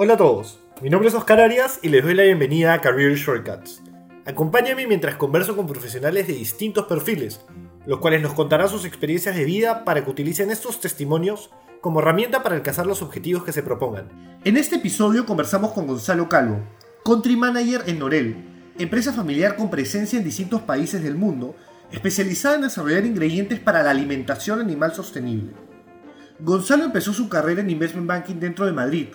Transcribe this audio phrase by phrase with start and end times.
[0.00, 3.16] Hola a todos, mi nombre es Oscar Arias y les doy la bienvenida a Career
[3.16, 3.82] Shortcuts.
[4.26, 7.40] Acompáñame mientras converso con profesionales de distintos perfiles,
[7.84, 11.50] los cuales nos contarán sus experiencias de vida para que utilicen estos testimonios
[11.80, 14.38] como herramienta para alcanzar los objetivos que se propongan.
[14.44, 16.60] En este episodio conversamos con Gonzalo Calvo,
[17.04, 18.36] Country Manager en Norel,
[18.78, 21.56] empresa familiar con presencia en distintos países del mundo,
[21.90, 25.54] especializada en desarrollar ingredientes para la alimentación animal sostenible.
[26.38, 29.08] Gonzalo empezó su carrera en Investment Banking dentro de Madrid,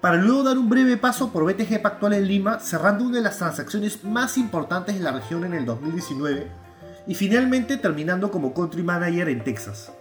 [0.00, 3.36] para luego dar un breve paso por BTG Pactual en Lima, cerrando una de las
[3.36, 6.50] transacciones más importantes de la región en el 2019,
[7.06, 9.92] y finalmente terminando como Country Manager en Texas.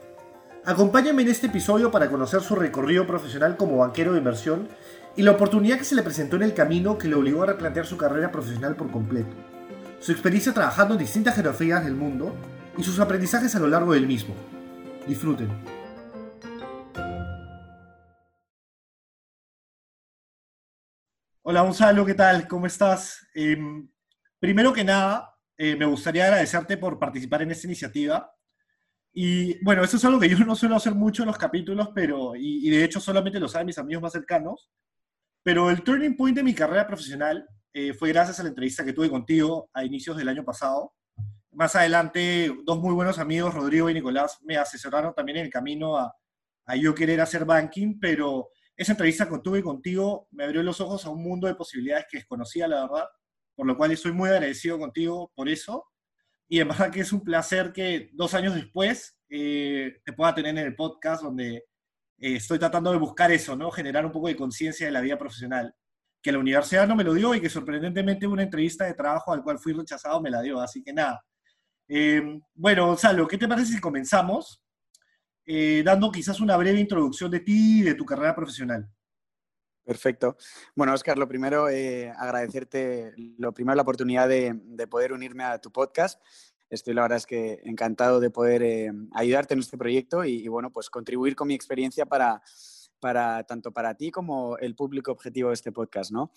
[0.65, 4.67] Acompáñame en este episodio para conocer su recorrido profesional como banquero de inversión
[5.15, 7.85] y la oportunidad que se le presentó en el camino que le obligó a replantear
[7.85, 9.35] su carrera profesional por completo,
[9.99, 12.35] su experiencia trabajando en distintas geografías del mundo
[12.77, 14.35] y sus aprendizajes a lo largo del mismo.
[15.07, 15.78] Disfruten.
[21.51, 22.47] Hola Gonzalo, ¿qué tal?
[22.47, 23.27] ¿Cómo estás?
[23.33, 23.89] Em,
[24.37, 28.31] primero que nada, eh, me gustaría agradecerte por participar en esta iniciativa.
[29.11, 32.35] Y bueno, eso es algo que yo no suelo hacer mucho en los capítulos, pero,
[32.35, 34.69] y, de hecho solamente lo saben mis amigos más cercanos,
[35.41, 38.93] pero el turning point de mi carrera profesional eh, fue gracias a la entrevista que
[38.93, 40.93] tuve contigo a inicios del año pasado.
[41.53, 45.97] Más adelante, dos muy buenos amigos, Rodrigo y Nicolás, me asesoraron también en el camino
[45.97, 46.13] a,
[46.67, 51.05] a yo querer hacer banking, pero esa entrevista que tuve contigo me abrió los ojos
[51.05, 53.09] a un mundo de posibilidades que desconocía, la verdad,
[53.53, 55.85] por lo cual estoy muy agradecido contigo por eso.
[56.47, 60.57] Y en verdad que es un placer que dos años después eh, te pueda tener
[60.57, 61.63] en el podcast donde eh,
[62.19, 63.69] estoy tratando de buscar eso, ¿no?
[63.69, 65.75] Generar un poco de conciencia de la vida profesional.
[66.21, 69.43] Que la universidad no me lo dio y que sorprendentemente una entrevista de trabajo al
[69.43, 70.57] cual fui rechazado me la dio.
[70.61, 71.21] Así que nada.
[71.89, 74.63] Eh, bueno, Gonzalo, ¿qué te parece si comenzamos
[75.83, 78.89] dando quizás una breve introducción de ti y de tu carrera profesional?
[79.89, 80.37] Perfecto.
[80.75, 84.53] Bueno, Oscar, lo primero, eh, agradecerte, lo primero, la oportunidad de,
[84.87, 86.21] poder unirme a tu podcast.
[86.69, 90.71] Estoy, la verdad es que encantado de poder eh, ayudarte en este proyecto y, bueno,
[90.71, 92.43] pues contribuir con mi experiencia para,
[92.99, 96.31] para, tanto para ti como el público objetivo de este podcast, ¿no?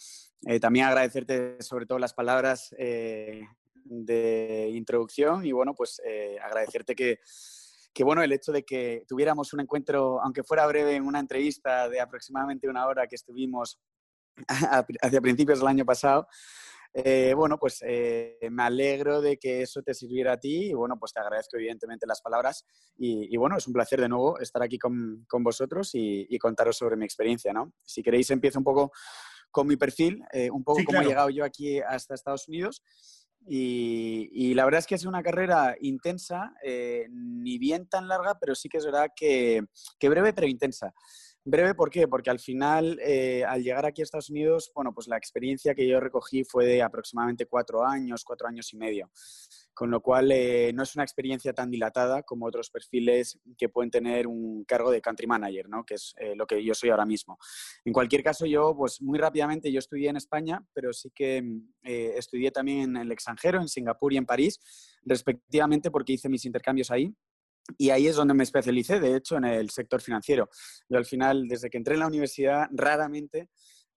[0.47, 6.01] Eh, también agradecerte sobre todo las palabras de introducción y, bueno, pues
[6.43, 7.21] agradecerte que
[7.93, 11.89] que bueno, el hecho de que tuviéramos un encuentro, aunque fuera breve, en una entrevista
[11.89, 13.81] de aproximadamente una hora que estuvimos
[15.03, 16.27] hacia principios del año pasado,
[16.95, 20.99] eh, bueno, pues eh, me alegro de que eso te sirviera a ti y bueno,
[20.99, 22.67] pues te agradezco evidentemente las palabras
[22.99, 26.97] y, bueno, es un placer de nuevo estar aquí con, con vosotros y, contaros sobre
[26.97, 27.73] mi experiencia, ¿no?
[27.83, 28.93] Si queréis empiezo un poco
[29.51, 32.83] con mi perfil, eh, un poco cómo he llegado yo aquí hasta Estados Unidos.
[33.47, 38.55] Y, la verdad es que es una carrera intensa, eh, ni bien tan larga, pero
[38.55, 39.65] sí que es verdad que,
[39.99, 40.93] que breve, pero intensa.
[41.45, 42.07] Breve, ¿por qué?
[42.07, 45.89] Porque al final, eh, al llegar aquí a Estados Unidos, bueno, pues la experiencia que
[45.89, 49.11] yo recogí fue de aproximadamente cuatro años, cuatro años y medio
[49.75, 53.91] con lo cual eh, no es una experiencia tan dilatada como otros perfiles que pueden
[53.91, 55.85] tener un cargo de country manager, ¿no?
[55.85, 57.39] que es eh, lo que yo soy ahora mismo.
[57.85, 61.43] En cualquier caso, yo, pues muy rápidamente, yo estudié en España, pero sí que
[61.83, 64.61] eh, estudié también en el extranjero, en Singapur y en París,
[65.05, 67.15] respectivamente porque hice mis intercambios ahí.
[67.79, 70.49] Y ahí es donde me especialicé, de hecho, en el sector financiero.
[70.89, 73.49] Yo al final, desde que entré en la universidad, raramente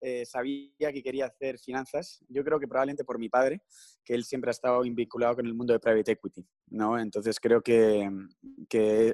[0.08, 3.64] eh, sabía que quería hacer finanzas, yo creo que probablemente por mi padre,
[4.04, 7.00] que él siempre ha estado vinculado con el mundo de private equity, ¿no?
[7.00, 8.08] Entonces creo que,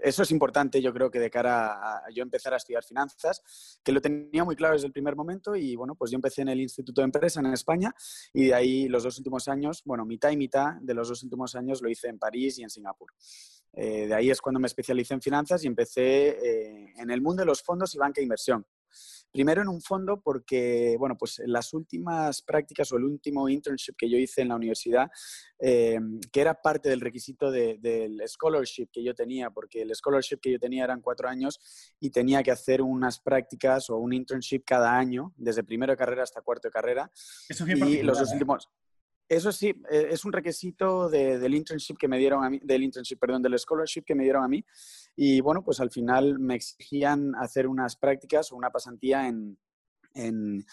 [0.04, 3.94] eso es importante, yo creo que de cara a yo empezar a estudiar finanzas, que
[3.94, 6.60] lo tenía muy claro desde el primer momento y bueno, pues yo empecé en el
[6.60, 7.96] Instituto de Empresa en España
[8.34, 11.56] y de ahí los dos últimos años, bueno, mitad y mitad de los dos últimos
[11.56, 13.14] años lo hice en París y en Singapur.
[13.72, 17.44] Eh, de ahí es cuando me especialicé en finanzas y empecé eh, en el mundo
[17.44, 18.66] de los fondos y banca de inversión.
[19.32, 24.10] Primero en un fondo porque, bueno, pues las últimas prácticas o el último internship que
[24.10, 25.10] yo hice en la universidad,
[25.60, 26.00] eh,
[26.32, 30.60] que era parte del requisito del scholarship que yo tenía, porque el scholarship que yo
[30.60, 31.60] tenía eran cuatro años
[32.00, 36.24] y tenía que hacer unas prácticas o un internship cada año, desde primero de carrera
[36.24, 37.12] hasta cuarto de carrera.
[37.48, 38.70] Eso es y los dos últimos...
[39.32, 43.16] Eso sí, eh, es un requisito del internship que me dieron a mí, del internship,
[43.16, 44.62] perdón, del scholarship que me dieron a mí.
[45.16, 49.58] Y bueno, pues al final me exigían hacer unas prácticas o una pasantía en,
[50.16, 50.66] en,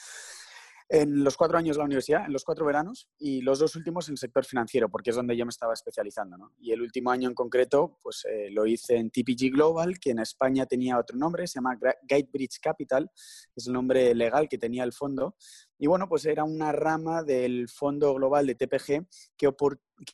[1.23, 4.17] los cuatro años de la universidad, en los cuatro veranos, y los dos últimos en
[4.17, 6.37] sector financiero, porque es donde yo me estaba especializando.
[6.37, 6.53] ¿no?
[6.59, 10.19] Y el último año en concreto, pues eh, lo hice en TPG Global, que en
[10.19, 13.09] España tenía otro nombre, se llama Guidebridge Capital,
[13.55, 15.37] es el nombre legal que tenía el fondo,
[15.79, 19.49] Y bueno, pues era una rama del Fondo Global de TPG que,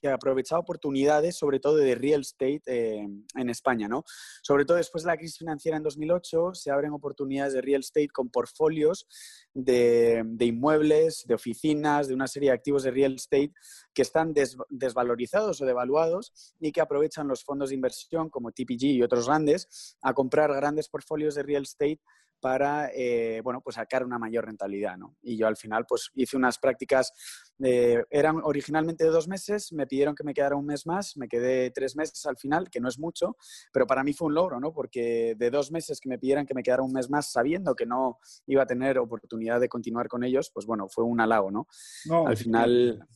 [0.01, 4.05] que aprovechaba oportunidades, sobre todo de real estate eh, en España, ¿no?
[4.43, 8.09] Sobre todo después de la crisis financiera en 2008, se abren oportunidades de real estate
[8.09, 9.07] con portfolios
[9.55, 13.53] de, inmuebles, de oficinas, de una serie de activos de real estate
[13.95, 14.35] que están
[14.69, 19.97] desvalorizados o devaluados y que aprovechan los fondos de inversión como TPG y otros grandes
[20.03, 22.01] a comprar grandes portfolios de real estate
[22.45, 25.17] para, eh, bueno, pues sacar una mayor rentabilidad, ¿no?
[25.23, 27.11] Y yo al final, pues hice unas prácticas,
[27.59, 31.71] eran originalmente de dos meses, me pidieron que me quedara un mes más, me quedé
[31.71, 33.39] tres meses al final, que no es mucho,
[33.73, 34.75] pero para mí fue un logro, ¿no?
[34.75, 37.87] Porque de dos meses que me pidieran que me quedara un mes más sabiendo que
[37.87, 41.67] no iba a tener oportunidad de continuar con ellos, pues bueno, fue un halago, ¿no?
[42.05, 43.09] no al final...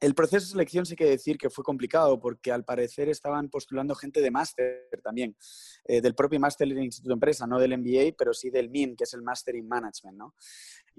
[0.00, 3.94] El proceso de selección sí que decir que fue complicado porque al parecer estaban postulando
[3.94, 5.36] gente de máster también,
[5.84, 8.96] eh, del propio máster del Instituto de Empresa, no del MBA, pero sí del MIN,
[8.96, 10.34] que es el Master in Management, ¿no?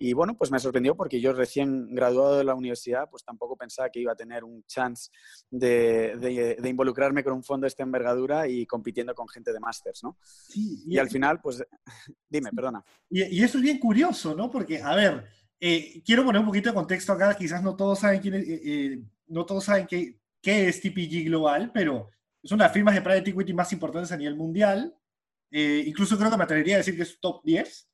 [0.01, 3.89] Y bueno, pues me sorprendió porque yo recién graduado de la universidad, pues tampoco pensaba
[3.89, 5.11] que iba a tener un chance
[5.51, 10.17] de, involucrarme con un fondo de esta envergadura y compitiendo con gente de másters, ¿no?
[10.21, 11.63] Sí, y, al final, pues,
[12.29, 12.83] dime, perdona.
[13.09, 14.49] Y, y eso es bien curioso, ¿no?
[14.49, 15.27] Porque, a ver,
[15.59, 19.01] eh, quiero poner un poquito de contexto acá, quizás no todos saben, quién eh, eh,
[19.27, 22.09] no todos saben qué, qué, es TPG Global, pero
[22.41, 24.95] es una de las firmas de private equity más importantes a nivel mundial.
[25.51, 27.89] incluso creo que me atrevería a decir que es top 10.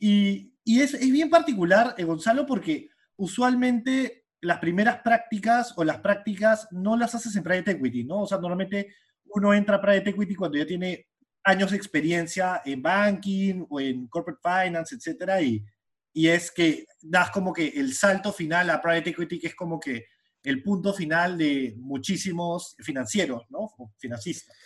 [0.00, 6.68] Y, y es, es, bien particular, Gonzalo, porque usualmente las primeras prácticas o las prácticas
[6.70, 8.22] no las haces en private equity, ¿no?
[8.22, 8.94] O sea, normalmente
[9.24, 11.08] uno entra a private equity cuando ya tiene
[11.42, 15.64] años de experiencia en banking o en corporate finance, etcétera, y,
[16.12, 19.78] y es que das como que el salto final a private equity, que es como
[19.78, 20.06] que
[20.42, 23.72] el punto final de muchísimos financieros, ¿no?
[23.98, 24.56] Financistas.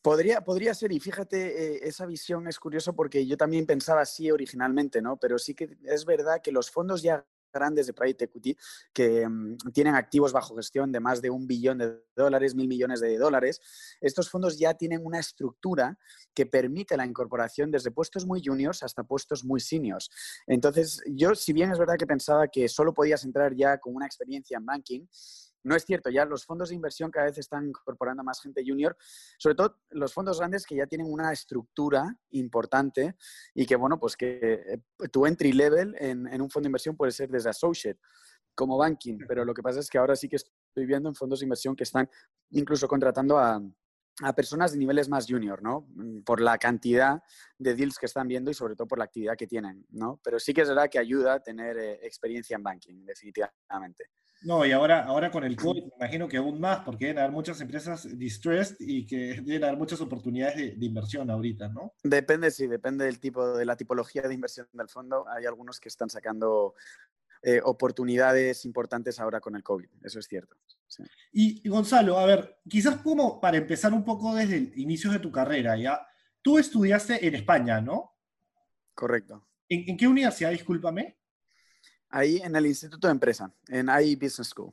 [0.00, 4.30] Podría, podría ser, y fíjate, eh, esa visión es curioso porque yo también pensaba así
[4.30, 5.16] originalmente, ¿no?
[5.16, 7.26] Pero sí que es verdad que los fondos ya
[7.58, 8.56] grandes de private equity
[8.92, 13.00] que mm, tienen activos bajo gestión de más de un billón de dólares, mil millones
[13.00, 13.60] de dólares,
[14.00, 15.98] estos fondos ya tienen una estructura
[16.34, 20.10] que permite la incorporación desde puestos muy juniors hasta puestos muy seniors.
[20.46, 24.06] Entonces, yo, si bien es verdad que pensaba que solo podías entrar ya con una
[24.06, 25.06] experiencia en banking,
[25.64, 28.96] no es cierto, ya los fondos de inversión cada vez están incorporando más gente junior,
[29.38, 33.16] sobre todo los fondos grandes que ya tienen una estructura importante
[33.54, 37.12] y que, bueno, pues que eh, tu entry level en, un fondo de inversión puede
[37.12, 38.00] ser desde associate
[38.54, 41.40] como banking, pero lo que pasa es que ahora sí que estoy viendo en fondos
[41.40, 42.08] de inversión que están
[42.50, 43.60] incluso contratando a,
[44.22, 45.86] a personas de niveles más junior, ¿no?
[45.94, 47.22] Mm, por la cantidad
[47.58, 50.20] de deals que están viendo y sobre todo por la actividad que tienen, ¿no?
[50.22, 54.10] Pero sí que es verdad que ayuda a tener eh, experiencia en banking, definitivamente.
[54.42, 57.32] No, y ahora, ahora con el COVID me imagino que aún más, porque deben haber
[57.32, 61.94] muchas empresas distressed y que deben haber muchas oportunidades de, inversión ahorita, ¿no?
[62.04, 65.26] Depende, sí, depende del tipo, de la tipología de inversión del fondo.
[65.28, 66.74] Hay algunos que están sacando
[67.42, 70.56] eh, oportunidades importantes ahora con el COVID, eso es cierto.
[71.32, 75.30] Y, Gonzalo, a ver, quizás como para empezar un poco desde el inicio de tu
[75.30, 76.06] carrera, ¿ya?
[76.42, 78.16] Tú estudiaste en España, ¿no?
[78.94, 79.46] Correcto.
[79.68, 81.18] ¿En, en qué universidad, discúlpame?
[82.10, 84.72] Ahí en el Instituto de Empresa, en AI Business School.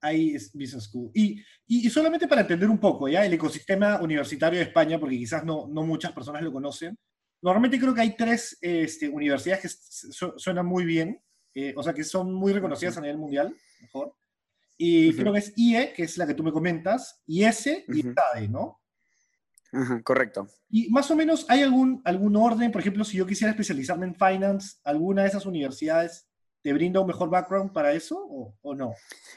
[0.00, 1.10] AI Business School.
[1.14, 3.24] Y, y, solamente para entender un poco, ¿ya?
[3.24, 6.96] El ecosistema universitario de España, porque quizás no, no muchas personas lo conocen.
[7.40, 11.20] Normalmente creo que hay tres este, universidades que suenan muy bien,
[11.58, 14.14] eh, o sea, que son muy reconocidas a nivel mundial, mejor.
[14.76, 18.48] Y creo que es IE, que es la que tú me comentas, IS y SADE,
[18.48, 18.80] ¿no?
[20.04, 20.48] correcto.
[20.70, 22.70] Y más o menos, ¿hay algún, algún orden?
[22.70, 26.27] Por ejemplo, si yo quisiera especializarme en finance, ¿alguna de esas universidades
[26.60, 28.18] ¿Te brinda un mejor background para eso
[28.62, 28.94] o, no?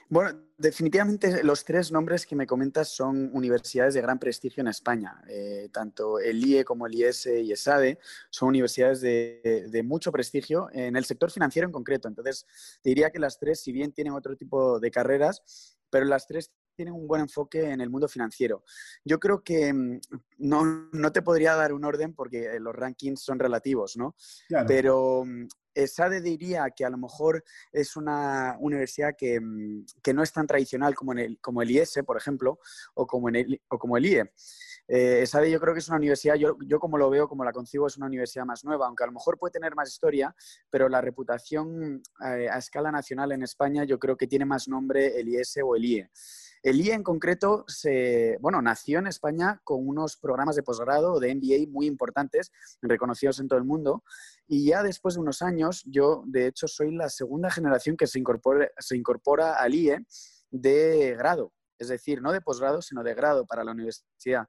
[0.10, 5.22] Bueno, definitivamente los tres nombres que me comentas son universidades de gran prestigio en España.
[5.30, 8.00] Eh, tanto el IE como el IS y ESADE
[8.30, 12.08] son universidades de, de, mucho prestigio en el sector financiero en concreto.
[12.08, 12.48] Entonces,
[12.82, 16.52] te diría que las tres, si bien tienen otro tipo de carreras, pero las tres
[16.82, 18.64] tienen un buen enfoque en el mundo financiero.
[19.06, 20.00] Yo creo que mm,
[20.40, 24.16] no, no te podría dar un orden porque los rankings son relativos, ¿no?
[24.68, 25.46] Pero mm,
[25.76, 30.48] SADE diría que a lo mejor es una universidad que, mm, que, no es tan
[30.48, 32.60] tradicional como, en el, como el IS, por ejemplo,
[32.96, 34.32] o como, en el, o como el IE.
[34.88, 37.54] Eh, SADE yo creo que es una universidad, yo, yo, como lo veo, como la
[37.54, 40.36] concibo, es una universidad más nueva, aunque a lo mejor puede tener más historia,
[40.70, 45.20] pero la reputación eh, a escala nacional en España yo creo que tiene más nombre
[45.20, 46.10] el IS o el IE.
[46.64, 51.34] El IE en concreto se, bueno, nació en España con unos programas de posgrado de
[51.34, 52.52] MBA muy importantes,
[52.84, 54.04] reconocidos en todo el mundo,
[54.48, 58.20] y ya después de unos años, yo de hecho soy la segunda generación que se
[58.20, 60.06] incorpora, al IE
[60.52, 64.48] de grado, es decir, no de posgrado, sino de grado para la universidad.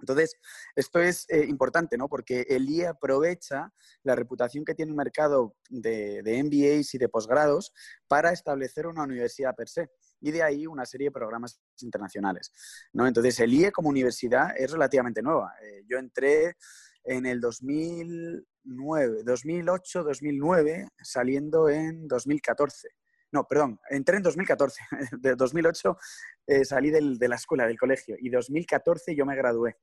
[0.00, 0.34] Entonces,
[0.74, 2.08] esto es eh, importante, ¿no?
[2.08, 7.08] Porque el IE aprovecha la reputación que tiene el mercado de, de MBAs y de
[7.08, 7.72] posgrados
[8.08, 9.88] para establecer una universidad per se
[10.20, 12.52] y de ahí una serie de programas internacionales.
[12.92, 13.06] ¿no?
[13.06, 15.54] Entonces, el IE como universidad es relativamente nueva.
[15.62, 16.56] Eh, yo entré
[17.04, 22.88] en el 2009, 2008, 2009, saliendo en 2014.
[23.32, 24.80] No, perdón, entré en 2014.
[25.20, 25.98] De 2008
[26.46, 29.76] eh, salí de la escuela, del colegio, y 2014 yo me gradué.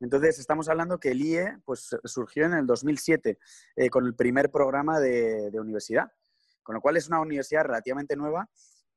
[0.00, 3.38] Entonces, estamos hablando que el IE pues, surgió en el 2007
[3.76, 6.10] eh, con el primer programa de, de universidad,
[6.62, 8.48] con lo cual es una universidad relativamente nueva,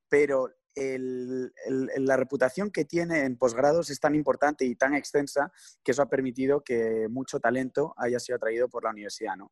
[0.07, 5.51] pero la reputación que tiene en posgrados es tan importante y tan extensa
[5.83, 9.35] que eso ha permitido que mucho talento haya sido atraído por la universidad.
[9.35, 9.51] ¿no?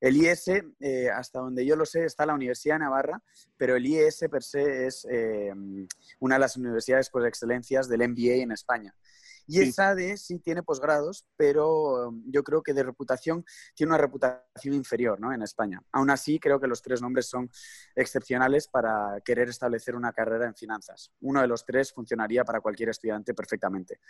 [0.00, 0.48] El IES,
[0.80, 3.22] eh, hasta donde yo lo sé, está la Universidad de Navarra,
[3.56, 5.52] pero el IES per se es eh,
[6.20, 8.94] una de las universidades por excelencias del MBA en España.
[9.46, 9.62] Y sí.
[9.62, 15.20] ESADE sí tiene posgrados, pero um, yo creo que de reputación tiene una reputación inferior
[15.20, 15.32] ¿no?
[15.32, 15.80] en España.
[15.92, 17.50] Aún así, creo que los tres nombres son
[17.94, 21.12] excepcionales para querer establecer una carrera en finanzas.
[21.20, 24.00] Uno de los tres funcionaría para cualquier estudiante perfectamente.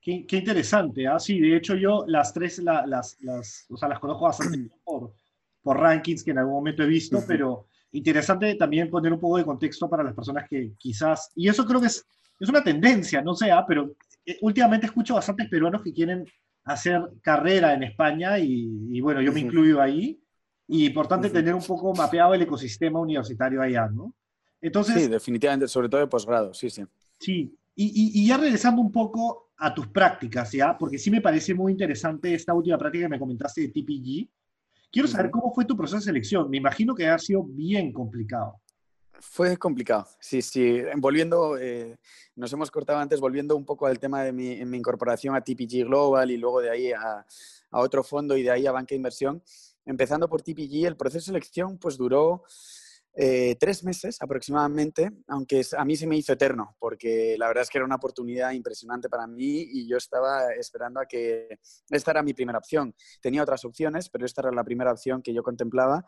[0.00, 1.06] Qué, qué interesante.
[1.06, 1.18] ¿ah?
[1.18, 5.14] Sí, de hecho yo las tres la, las, las, o sea, las conozco bastante por,
[5.62, 7.26] por rankings que en algún momento he visto, uh -huh.
[7.26, 11.64] pero interesante también poner un poco de contexto para las personas que quizás, y eso
[11.64, 12.04] creo que es,
[12.38, 13.96] es una tendencia, no sé, pero eh,
[14.40, 16.24] últimamente escucho bastantes peruanos que quieren
[16.64, 20.20] hacer carrera en España y, y bueno, yo me incluyo ahí.
[20.68, 24.12] Y importante tener un poco mapeado el ecosistema universitario allá, ¿no?
[24.60, 26.82] Entonces, sí, definitivamente, sobre todo de posgrado, sí, sí.
[27.20, 30.76] Sí, y, y, y, ya regresando un poco a tus prácticas, ¿ya?
[30.76, 34.28] Porque sí me parece muy interesante esta última práctica que me comentaste de TPG.
[34.90, 36.50] Quiero saber cómo fue tu proceso de selección.
[36.50, 38.60] Me imagino que ha sido bien complicado.
[39.20, 40.82] Fue complicado, sí, sí.
[40.96, 41.98] Volviendo, eh,
[42.34, 46.30] nos hemos cortado antes, volviendo un poco al tema de mi, incorporación a TPG Global
[46.30, 47.26] y luego de ahí a,
[47.70, 49.42] a, otro fondo y de ahí a banca de inversión.
[49.84, 52.44] Empezando por TPG, el proceso de selección pues duró
[53.18, 57.70] eh, tres meses aproximadamente, aunque a mí se me hizo eterno, porque la verdad es
[57.70, 61.58] que era una oportunidad impresionante para mí y yo estaba esperando a que
[61.88, 62.94] esta era mi primera opción.
[63.22, 66.04] Tenía otras opciones, pero esta era la primera opción que yo contemplaba.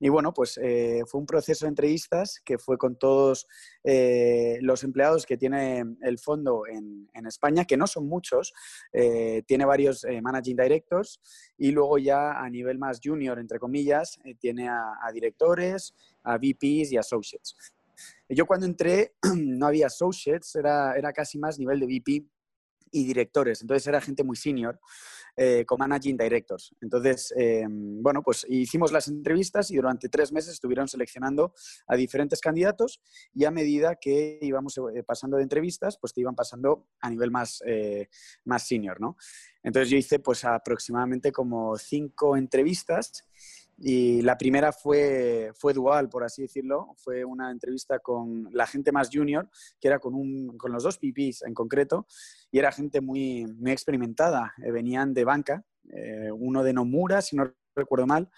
[0.00, 3.46] Y bueno, pues eh, fue un proceso de entrevistas que fue con todos
[3.84, 8.52] eh, los empleados que tiene el fondo en, en España, que no son muchos,
[8.92, 11.20] eh, tiene varios managing directors
[11.56, 15.94] y luego ya a nivel más junior, entre comillas, tiene a, a directores,
[16.24, 17.54] a VPs y associates.
[18.28, 22.26] Yo cuando entré no había associates, era, era casi más nivel de VP
[22.94, 24.78] y directores, entonces era gente muy senior,
[25.36, 26.74] eh, con managing directors.
[26.80, 31.54] Entonces, eh, bueno, pues hicimos las entrevistas y durante tres meses estuvieron seleccionando
[31.86, 33.00] a diferentes candidatos
[33.34, 37.30] y a medida que íbamos eh, pasando de entrevistas, pues te iban pasando a nivel
[37.30, 38.08] más, eh,
[38.44, 39.16] más senior, ¿no?
[39.62, 43.24] Entonces yo hice pues aproximadamente como cinco entrevistas
[43.84, 46.94] y la primera fue, fue dual, por así decirlo.
[46.98, 50.98] Fue una entrevista con la gente más junior, que era con, un, con los dos
[50.98, 52.06] PPs en concreto,
[52.52, 54.54] y era gente muy, muy experimentada.
[54.64, 58.30] Eh, venían de banca, eh, uno de Nomura, si no recuerdo mal,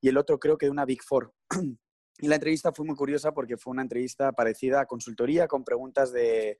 [0.00, 1.32] y el otro creo que de una Big Four.
[2.18, 6.12] y la entrevista fue muy curiosa porque fue una entrevista parecida a consultoría, con preguntas
[6.12, 6.58] de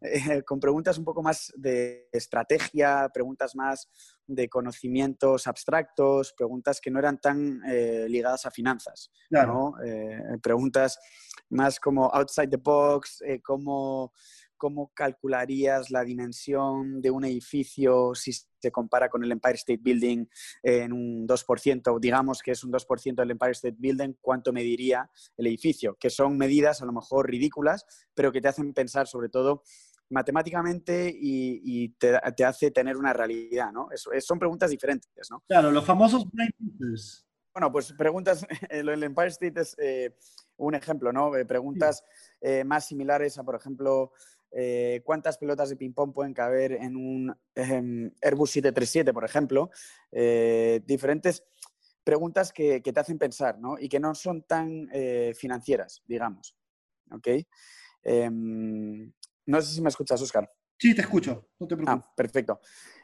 [0.00, 3.88] eh, con preguntas un poco más de estrategia, preguntas más
[4.26, 9.74] de conocimientos abstractos, preguntas que no eran tan eh, ligadas a finanzas, claro.
[9.76, 9.84] ¿no?
[9.84, 10.98] eh, preguntas
[11.50, 14.12] más como outside the box, eh, cómo,
[14.58, 20.26] cómo calcularías la dimensión de un edificio si se compara con el Empire State Building
[20.62, 25.46] en un 2%, digamos que es un 2% del Empire State Building, ¿cuánto mediría el
[25.46, 25.96] edificio?
[25.98, 29.62] Que son medidas a lo mejor ridículas, pero que te hacen pensar sobre todo
[30.10, 33.90] matemáticamente y, y te, te, hace tener una realidad, ¿no?
[33.90, 35.42] Es, es, son preguntas diferentes, ¿no?
[35.46, 36.26] Claro, los famosos
[37.52, 40.14] Bueno, pues preguntas, del Empire State es eh,
[40.56, 41.34] un ejemplo, ¿no?
[41.36, 42.04] Eh, preguntas
[42.40, 44.12] eh, más similares a, por ejemplo,
[44.50, 49.70] eh, cuántas pelotas de ping-pong pueden caber en un eh, Airbus 737, por ejemplo.
[50.10, 51.44] Diferentes
[52.02, 53.78] preguntas que, que, te hacen pensar, ¿no?
[53.78, 54.88] Y que no son tan
[55.34, 56.56] financieras, digamos.
[57.10, 57.28] ¿Ok?
[58.02, 59.12] Em,
[59.48, 60.50] no sé si me escuchas, Oscar.
[60.78, 62.04] Sí, te escucho, no te preocupes.
[62.06, 62.60] Ah, perfecto.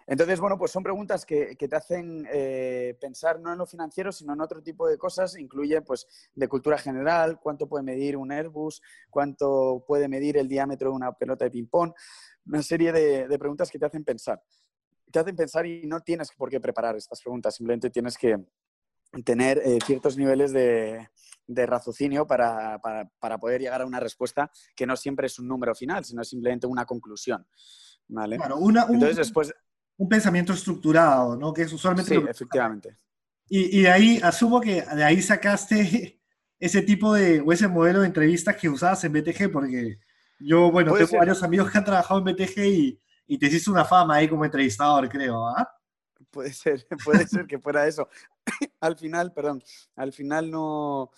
[0.07, 4.13] Entonces, bueno, pues son preguntas que, que te hacen eh, pensar no en lo financiero,
[4.13, 5.39] sino en otro tipo de cosas.
[5.39, 10.91] Incluye, pues, de cultura general, cuánto puede medir un Airbus, cuánto puede medir el diámetro
[10.91, 11.95] de una pelota de ping-pong.
[12.47, 14.43] Una serie de, de, preguntas que te hacen pensar.
[15.11, 18.37] Te hacen pensar y no tienes por qué preparar estas preguntas, simplemente tienes que
[19.25, 21.09] tener eh, ciertos niveles de,
[21.47, 25.49] de raciocinio para, para, para, poder llegar a una respuesta que no siempre es un
[25.49, 27.47] número final, sino simplemente una conclusión.
[28.09, 28.37] ¿vale?
[28.37, 29.53] Claro, una, Entonces, después...
[29.97, 31.53] un pensamiento estructurado, ¿no?
[31.53, 32.15] Que es usualmente...
[32.15, 32.99] Sí, efectivamente.
[33.49, 36.21] Y, y, de ahí, asumo que de ahí sacaste
[36.59, 39.99] ese tipo de, o ese modelo de entrevistas que usabas en BTG, porque
[40.41, 43.85] yo, bueno, tengo varios amigos que han trabajado en BTG y, y, te hiciste una
[43.85, 45.69] fama ahí como entrevistador, creo, ¿ah?
[46.31, 48.09] Puede ser, puede ser que fuera eso.
[48.81, 49.63] al final, perdón,
[49.97, 51.11] al final no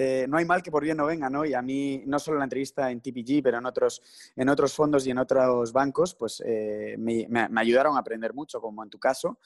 [0.00, 1.44] eh, no hay mal que por bien no venga, ¿no?
[1.44, 4.00] Y a mí, no solo en la entrevista en TPG, pero en otros,
[4.36, 8.84] en otros fondos y en otros bancos, pues eh, me, ayudaron a aprender mucho, como
[8.84, 9.40] en tu caso,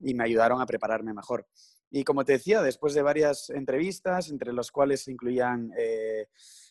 [0.00, 1.46] y me ayudaron a prepararme mejor.
[1.90, 6.28] Y como te decía, después de varias entrevistas, entre las cuales se incluían eh,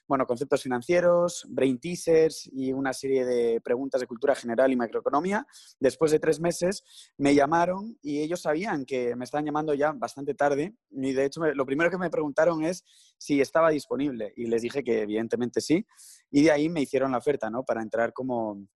[0.07, 5.45] bueno, conceptos financieros, brain teasers y una serie de preguntas de cultura general y macroeconomía.
[5.79, 6.83] Después de tres meses
[7.17, 11.41] me llamaron y ellos sabían que me estaban llamando ya bastante tarde y de hecho
[11.53, 12.83] lo primero que me preguntaron es
[13.17, 15.85] si estaba disponible y les dije que evidentemente sí
[16.31, 17.63] y de ahí me hicieron la oferta, ¿no?
[17.63, 18.67] Para entrar como,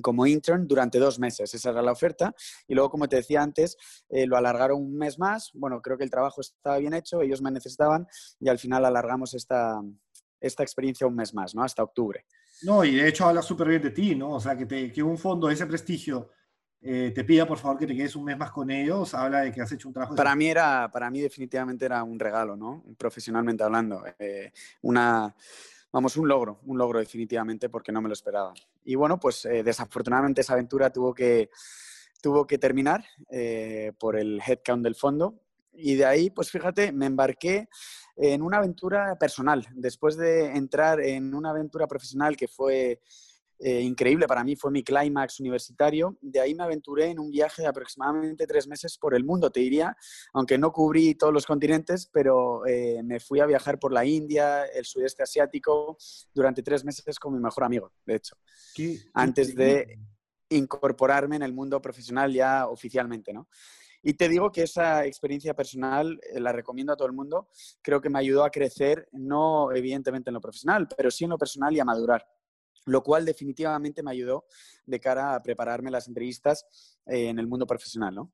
[0.00, 1.52] como intern durante dos meses.
[1.52, 2.34] Esa era la oferta.
[2.66, 3.76] Y luego, como te decía antes,
[4.08, 5.50] eh, lo alargaron un mes más.
[5.54, 8.06] Bueno, creo que el trabajo estaba bien hecho, ellos me necesitaban
[8.40, 9.80] y al final alargamos esta,
[10.42, 11.62] esta experiencia un mes más, ¿no?
[11.62, 12.26] Hasta octubre.
[12.62, 14.32] No, y de hecho habla súper bien de ti, ¿no?
[14.32, 16.30] O sea, que, te, que un fondo de ese prestigio
[16.80, 19.52] eh, te pida, por favor, que te quedes un mes más con ellos, habla de
[19.52, 20.16] que has hecho un trabajo...
[20.16, 22.84] Para mí, era, para mí definitivamente era un regalo, ¿no?
[22.98, 24.02] Profesionalmente hablando.
[24.18, 25.34] Eh, una,
[25.92, 28.52] vamos, un logro, un logro definitivamente porque no me lo esperaba.
[28.84, 31.50] Y bueno, pues eh, desafortunadamente esa aventura tuvo que,
[32.20, 33.04] tuvo que terminar
[33.98, 35.41] por el headcount del fondo.
[35.72, 37.68] Y de ahí, pues fíjate, me embarqué
[38.16, 39.66] en una aventura personal.
[39.74, 43.00] Después de entrar en una aventura profesional que fue
[43.64, 47.62] eh, increíble para mí, fue mi clímax universitario, de ahí me aventuré en un viaje
[47.62, 49.96] de aproximadamente tres meses por el mundo, te diría,
[50.32, 54.64] aunque no cubrí todos los continentes, pero eh, me fui a viajar por la India,
[54.64, 55.96] el sudeste asiático,
[56.34, 58.36] durante tres meses con mi mejor amigo, de hecho,
[59.14, 59.96] antes de
[60.48, 63.48] incorporarme en el mundo profesional ya oficialmente, ¿no?
[64.02, 67.48] Y te digo que esa experiencia personal eh, la recomiendo a todo el mundo.
[67.80, 71.38] Creo que me ayudó a crecer, no evidentemente en lo profesional, pero sí en lo
[71.38, 72.26] personal y a madurar.
[72.86, 74.46] Lo cual definitivamente me ayudó
[74.84, 76.66] de cara a prepararme las entrevistas
[77.06, 78.32] eh, en el mundo profesional, ¿no?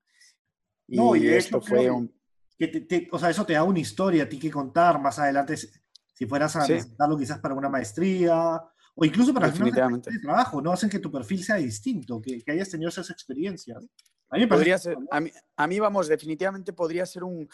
[0.87, 2.17] Y, no, y esto fue un...
[2.59, 6.27] Que o sea, eso te da una historia a ti que contar más adelante si
[6.27, 8.61] fueras a necesitarlo quizás para una maestría
[8.97, 10.73] o incluso para el trabajo, ¿no?
[10.73, 13.87] Hacen que tu perfil sea distinto, que, que hayas tenido esas experiencias.
[14.31, 17.49] A mí, podría ser, a mí, vamos, definitivamente podría ser un,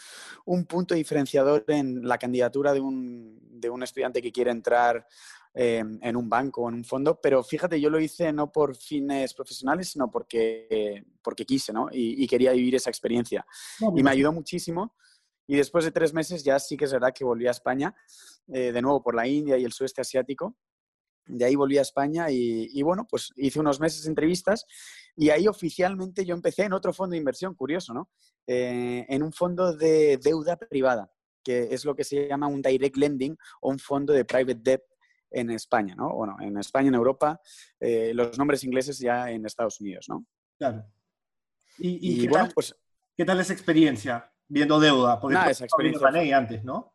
[0.67, 5.07] punto diferenciador en la candidatura de un, de un estudiante que quiere entrar
[5.53, 8.75] em, en un banco o en un fondo, pero fíjate, yo lo hice no por
[8.75, 11.87] fines profesionales, sino porque, porque quise, ¿no?
[11.91, 13.45] Y, quería vivir esa experiencia.
[13.95, 14.93] y me ayudó muchísimo.
[15.47, 17.95] Y después de tres meses ya sí que es verdad que volví a España,
[18.47, 20.57] eh, de nuevo por la India y el sudeste asiático,
[21.27, 24.65] de ahí volví a España y, bueno, pues hice unos meses de entrevistas
[25.15, 28.09] y ahí oficialmente yo empecé en otro fondo de inversión, curioso, ¿no?
[28.47, 31.11] Eh, en un fondo de deuda privada,
[31.43, 34.83] que es lo que se llama un direct lending o un fondo de private debt
[35.31, 36.13] en España, ¿no?
[36.13, 37.41] Bueno, en España, en Europa,
[37.79, 40.25] eh, los nombres ingleses ya en Estados Unidos, ¿no?
[40.57, 40.85] Claro.
[41.77, 42.75] Y, ¿qué, bueno, tal, pues,
[43.17, 45.19] ¿qué tal esa experiencia viendo deuda?
[45.19, 46.37] Porque nada, esa experiencia.
[46.37, 46.94] antes, ¿no?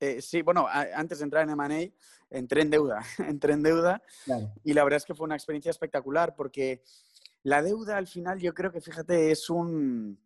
[0.00, 1.92] Eh, sí, bueno, antes de entrar en M&A,
[2.30, 4.02] entré en deuda, entré en deuda
[4.64, 6.82] y la verdad es que fue una experiencia espectacular porque
[7.42, 10.18] la deuda al final yo creo que, fíjate, es un,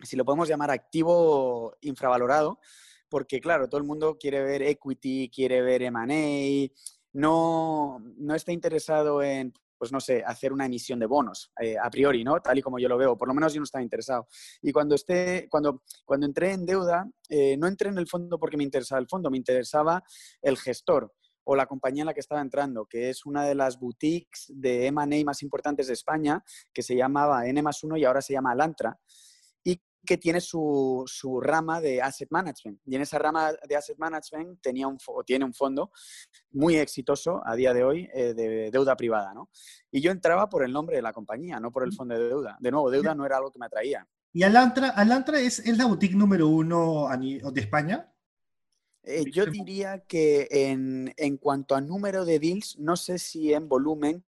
[0.00, 2.60] si lo podemos llamar activo infravalorado,
[3.08, 6.72] porque claro, todo el mundo quiere ver equity, quiere ver M&A,
[7.12, 11.88] no, no está interesado en pues no sé, hacer una emisión de bonos, eh, a
[11.88, 12.38] priori, ¿no?
[12.42, 14.28] Tal y como yo lo veo, por lo menos yo no estaba interesado.
[14.60, 18.58] Y cuando, esté, cuando, cuando entré en deuda, eh, no entré en el fondo porque
[18.58, 20.04] me interesaba el fondo, me interesaba
[20.42, 21.14] el gestor
[21.44, 24.86] o la compañía en la que estaba entrando, que es una de las boutiques de
[24.88, 28.52] M&A más importantes de España, que se llamaba N más 1 y ahora se llama
[28.52, 29.00] Alantra
[30.04, 31.04] que tiene su,
[31.42, 32.80] rama de asset management.
[32.86, 35.90] Y en esa rama de asset management tenía un, tiene un fondo
[36.52, 39.34] muy exitoso a día de hoy eh, de deuda privada.
[39.34, 39.50] ¿no?
[39.90, 42.56] Y yo entraba por el nombre de la compañía, no por el fondo de deuda.
[42.60, 44.06] De nuevo, deuda no era algo que me atraía.
[44.32, 48.09] ¿Y Alantra, Alantra es, es la boutique número uno de España?
[49.02, 53.66] Eh, yo diría que en, en, cuanto a número de deals, no sé si en
[53.66, 54.24] volumen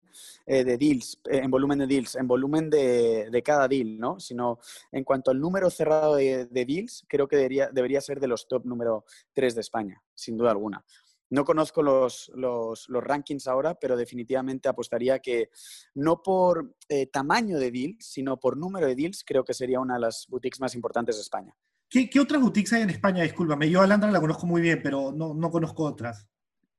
[0.46, 4.18] eh, de deals, eh, en volumen de deals, en volumen de, de, cada deal, ¿no?
[4.18, 8.48] Sino en cuanto al número cerrado de, deals, creo que debería, debería ser de los
[8.48, 9.04] top número
[9.34, 10.84] 3 de España, sin duda alguna.
[11.28, 15.48] No conozco los, los, los, rankings ahora, pero definitivamente apostaría que
[15.94, 16.76] no por
[17.10, 20.60] tamaño de deals, sino por número de deals, creo que sería una de las boutiques
[20.60, 21.56] más importantes de España.
[21.92, 23.22] ¿Qué, otras boutiques hay en España?
[23.22, 26.26] Discúlpame, yo Alantra la conozco muy bien, pero no, no conozco otras.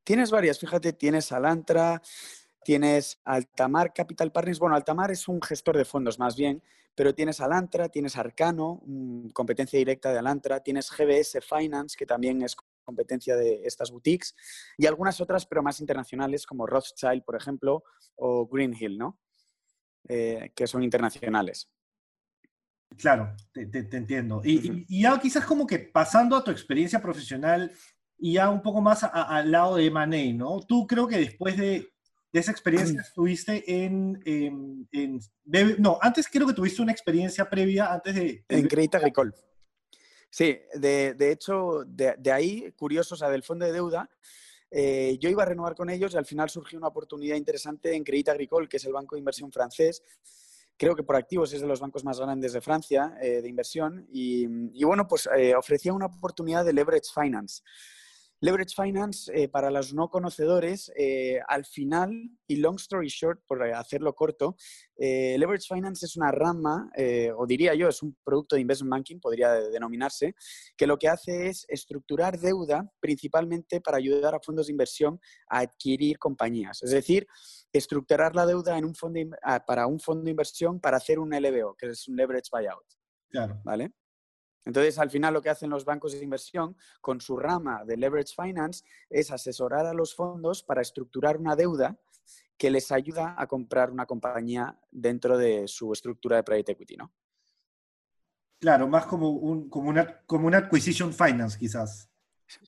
[0.04, 2.02] Tienes varias, fíjate, tienes Alantra,
[2.64, 4.58] tienes Altamar Capital Partners.
[4.58, 6.64] Bueno, Altamar es un gestor de fondos más bien,
[6.96, 12.42] Pero tienes Alantra, tienes Arcano, mm, competencia directa de Alantra, tienes GBS Finance, que también
[12.44, 14.36] es competencia de estas boutiques,
[14.78, 17.84] y algunas otras, pero más internacionales, como Rothschild, por ejemplo,
[18.16, 19.20] o Greenhill, ¿no?
[20.08, 21.70] Eh, que son internacionales.
[22.98, 23.64] Claro, te,
[23.96, 24.42] entiendo.
[24.44, 27.72] Y, ya quizás como que pasando a tu experiencia profesional
[28.18, 30.62] y ya un poco más al lado de M&A, ¿no?
[30.62, 31.90] Tú creo que después de,
[32.32, 34.88] esa experiencia estuviste en,
[35.80, 38.46] No, antes creo que tuviste una experiencia previa antes de...
[38.50, 39.32] En Crédito Agricole.
[40.30, 44.10] Sí, de, hecho, de, ahí, curioso, o sea, del fondo de deuda,
[44.72, 48.04] eh, yo iba a renovar con ellos y al final surgió una oportunidad interesante en
[48.04, 50.02] Crédit Agricole, que es el banco de inversión francés.
[50.78, 54.08] Creo que por activos es de los bancos más grandes de Francia eh, de inversión.
[54.12, 57.62] Y, bueno, pues eh, ofrecía una oportunidad de leverage finance.
[58.44, 62.12] Leverage Finance, eh, para los no conocedores, eh, al final,
[62.46, 64.58] y long story short, por hacerlo corto,
[64.98, 66.92] eh, Leverage Finance es una rama,
[67.38, 70.36] o diría yo, es un producto de investment banking, podría denominarse,
[70.76, 75.60] que lo que hace es estructurar deuda principalmente para ayudar a fondos de inversión a
[75.60, 76.84] adquirir compañías.
[76.84, 77.26] Es decir,
[77.72, 79.22] estructurar la deuda en un fondo
[79.66, 82.86] para un fondo de inversión para hacer un LBO, que es un Leverage Buyout.
[83.30, 83.62] Claro.
[83.64, 83.94] ¿Vale?
[84.66, 88.34] Entonces, al final lo que hacen los bancos de inversión con su rama de leverage
[88.36, 91.98] finance es asesorar a los fondos para estructurar una deuda
[92.58, 97.12] que les ayuda a comprar una compañía dentro de su estructura de private equity, ¿no?
[98.60, 102.10] Claro, más como, un, como, una, como una acquisition finance, quizás.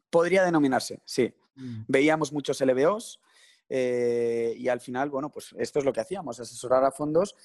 [0.09, 1.33] Podría denominarse, sí.
[1.55, 1.83] Mm.
[1.87, 3.21] Veíamos muchos LBOs,
[3.69, 7.35] eh, y al final, bueno, pues esto es lo que hacíamos, asesorar a fondos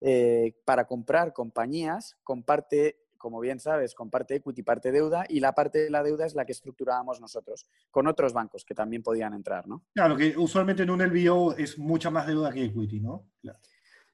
[0.00, 5.40] eh, para comprar compañías con parte como bien sabes, con parte equity, parte deuda, y
[5.40, 9.02] la parte de la deuda es la que estructurábamos nosotros, con otros bancos que también
[9.02, 9.84] podían entrar, ¿no?
[9.94, 13.28] Claro, que usualmente en un LBO es mucha más deuda que equity, ¿no?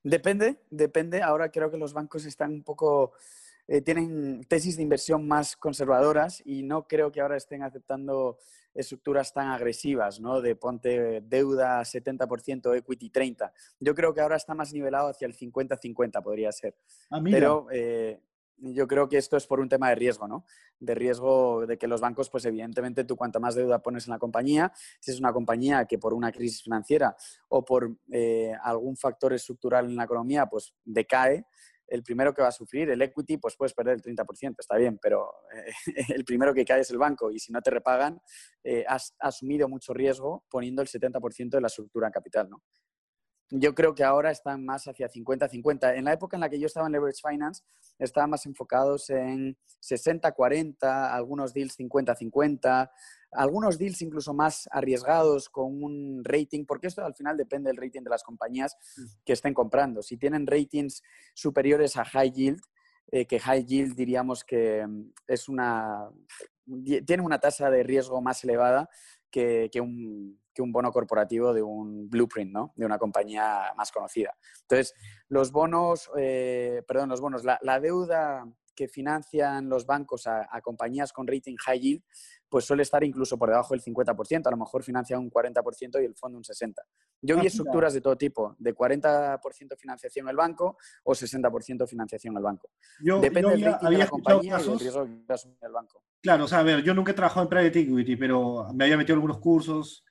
[0.03, 1.23] Depende, depende.
[1.23, 3.13] Ahora creo que los bancos están un poco,
[3.69, 8.39] eh, tienen tesis de inversión más conservadoras y no creo que ahora estén aceptando
[8.75, 10.41] estructuras tan agresivas, ¿no?
[10.41, 13.53] De ponte deuda 70%, equity 30%.
[13.81, 16.75] Yo creo que ahora está más nivelado hacia el 50-50, podría ser.
[17.11, 18.21] Ah, Pero eh,
[18.57, 20.45] yo creo que esto es por un tema de riesgo, ¿no?
[20.79, 24.19] De riesgo de que los bancos, pues evidentemente tú cuanto más deuda pones en la
[24.19, 27.17] compañía, si es una compañía que por una crisis financiera
[27.49, 31.45] o por eh, algún factor estructural en la economía, pues decae,
[31.93, 34.99] el primero que va a sufrir, el equity, pues puedes perder el 30%, está bien,
[35.01, 35.73] pero eh,
[36.17, 38.21] el primero que cae es el banco y si no te repagan,
[38.65, 42.63] eh, has asumido mucho riesgo poniendo el 70% de la estructura en capital, ¿no?
[43.55, 45.97] Yo creo que ahora están más hacia 50-50.
[45.97, 47.63] En la época en la que yo estaba en Leverage Finance,
[47.99, 52.91] estaban más enfocados en 60-40, algunos deals 50-50,
[53.33, 58.03] algunos deals incluso más arriesgados con un rating, porque esto al final depende del rating
[58.03, 59.05] de las compañías mm.
[59.25, 60.03] que estén comprando.
[60.03, 61.03] Si tienen ratings
[61.35, 62.61] superiores a high yield,
[63.11, 66.09] eh, que high yield diríamos que mm, es una,
[67.05, 68.89] tiene una tasa de riesgo más elevada
[69.33, 72.73] que, un que un bono corporativo de un blueprint, ¿no?
[72.77, 74.37] De una compañía más conocida.
[74.63, 74.95] Entonces,
[75.29, 81.27] los bonos, eh, perdón, los bonos, la, deuda que financian los bancos a, compañías con
[81.27, 82.03] rating high yield,
[82.53, 86.05] pues suele estar incluso por debajo del 50%, a lo mejor financia un 40% y
[86.05, 86.75] el fondo un 60%.
[87.23, 92.37] Yo vi ah, estructuras de todo tipo, de 40% financiación el banco o 60% financiación
[92.37, 92.69] el banco.
[93.01, 96.05] Depende del rating de la compañía y del riesgo que asume el banco.
[96.21, 98.99] Claro, o sea, a ver, yo nunca he trabajado en private equity, pero me había
[98.99, 100.05] metido algunos cursos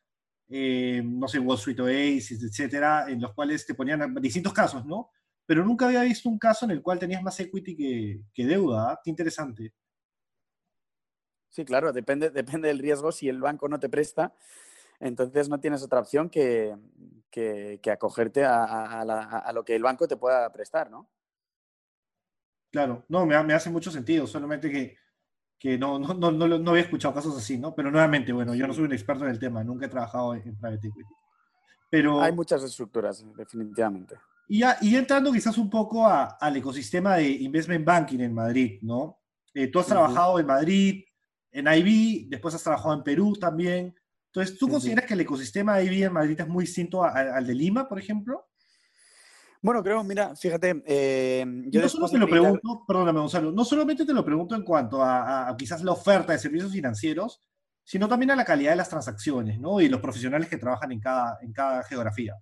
[0.49, 5.11] eh, no sé, Wall Street Oasis, etcétera, en los cuales te ponían distintos casos, ¿no?
[5.45, 8.91] Pero nunca había visto un caso en el cual tenías más equity que, deuda.
[8.91, 8.99] ¿ah?
[9.03, 9.73] Qué interesante.
[11.51, 13.11] Sí, claro, depende, depende del riesgo.
[13.11, 14.33] Si el banco no te presta,
[14.99, 16.75] entonces no tienes otra opción que,
[17.91, 21.07] acogerte a, lo que el banco te pueda prestar, ¿no?
[22.71, 24.95] Claro, no, me, me hace mucho sentido, solamente que
[25.61, 27.75] que no, no, no, no, había escuchado casos así, ¿no?
[27.75, 30.41] Pero nuevamente, bueno, yo no soy un experto en el tema, nunca he trabajado en,
[30.57, 31.09] private equity.
[31.87, 34.15] Pero, Hay muchas estructuras, definitivamente.
[34.47, 39.19] Y, ya, y entrando quizás un poco al ecosistema de investment banking en Madrid, ¿no?
[39.53, 41.03] Eh, tú has trabajado en Madrid,
[41.51, 43.95] en IB, después has trabajado en Perú también.
[44.27, 47.53] Entonces, ¿tú consideras que el ecosistema de IB en Madrid es muy distinto al de
[47.53, 48.47] Lima, por ejemplo?
[49.61, 54.05] Bueno, creo, mira, fíjate, eh, yo no solo te lo pregunto, perdóname Gonzalo, no solamente
[54.05, 57.43] te lo pregunto en cuanto a, quizás la oferta de servicios financieros,
[57.83, 59.79] sino también a la calidad de las transacciones, ¿no?
[59.79, 62.35] Y los profesionales que trabajan en cada, en cada geografía.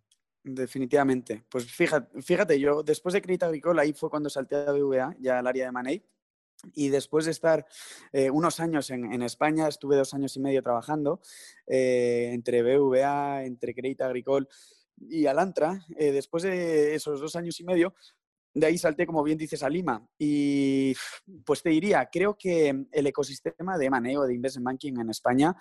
[0.44, 1.44] Definitivamente.
[1.50, 5.40] Pues fíjate, fíjate, yo después de Crédito Agricole, ahí fue cuando salté a BVA, ya
[5.40, 6.06] al área de Money,
[6.74, 7.66] y después de estar
[8.12, 11.22] eh, unos años en, España, estuve dos años y medio trabajando
[11.68, 14.48] eh, entre BVA, entre Crédito Agricole,
[14.98, 17.94] y Alantra, eh, después de esos dos años y medio,
[18.54, 20.06] de ahí salté, como bien dices, a Lima.
[20.18, 20.94] Y
[21.46, 25.56] pues te diría, creo que el ecosistema de manejo de investment banking en España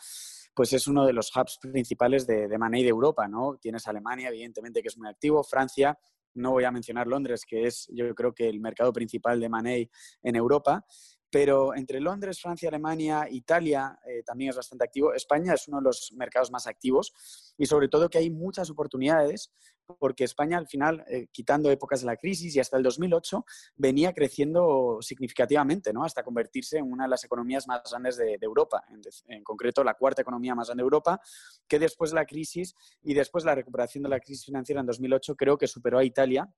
[0.55, 3.57] pues es uno de los hubs principales de, de de Europa, ¿no?
[3.63, 5.97] Tienes Alemania, evidentemente, que es muy activo, Francia,
[6.35, 9.91] no voy a mencionar Londres, que es yo creo que el mercado principal de Money
[10.23, 10.85] en Europa,
[11.31, 15.13] pero entre Londres, Francia, Alemania, Italia eh, también es bastante activo.
[15.13, 17.13] España es uno de los mercados más activos
[17.59, 19.53] y sobre todo que hay muchas oportunidades
[19.99, 23.45] porque España al final, eh, quitando épocas de la crisis y hasta el 2008,
[23.77, 26.05] venía creciendo significativamente, ¿no?
[26.05, 29.95] hasta convertirse en una de las economías más grandes de, Europa, en, en, concreto la
[29.95, 31.21] cuarta economía más grande de Europa,
[31.67, 34.87] que después de la crisis y después de la recuperación de la crisis financiera en
[34.87, 36.49] 2008 creo que superó a Italia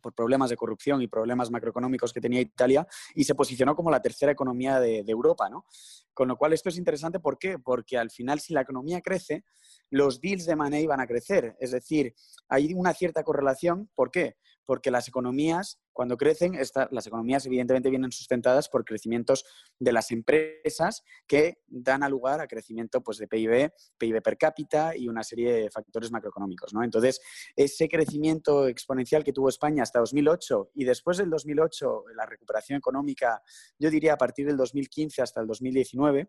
[0.00, 4.00] por problemas de corrupción y problemas macroeconómicos que tenía Italia y se posicionó como la
[4.00, 5.66] tercera economía de, Europa, ¿no?
[6.12, 7.58] Con lo cual esto es interesante, ¿por qué?
[7.58, 9.44] Porque al final si la economía crece,
[9.90, 12.14] los deals de money van a crecer, es decir,
[12.48, 14.36] hay una cierta correlación, ¿por qué?
[14.66, 16.58] Porque las economías, cuando crecen,
[16.90, 19.44] las economías evidentemente vienen sustentadas por crecimientos
[19.78, 24.96] de las empresas que dan a lugar a crecimiento pues, de PIB, PIB per cápita
[24.96, 26.72] y una serie de factores macroeconómicos.
[26.72, 26.82] ¿no?
[26.82, 27.20] Entonces,
[27.56, 33.42] ese crecimiento exponencial que tuvo España hasta 2008 y después del 2008, la recuperación económica,
[33.78, 36.28] yo diría a partir del 2015 hasta el 2019,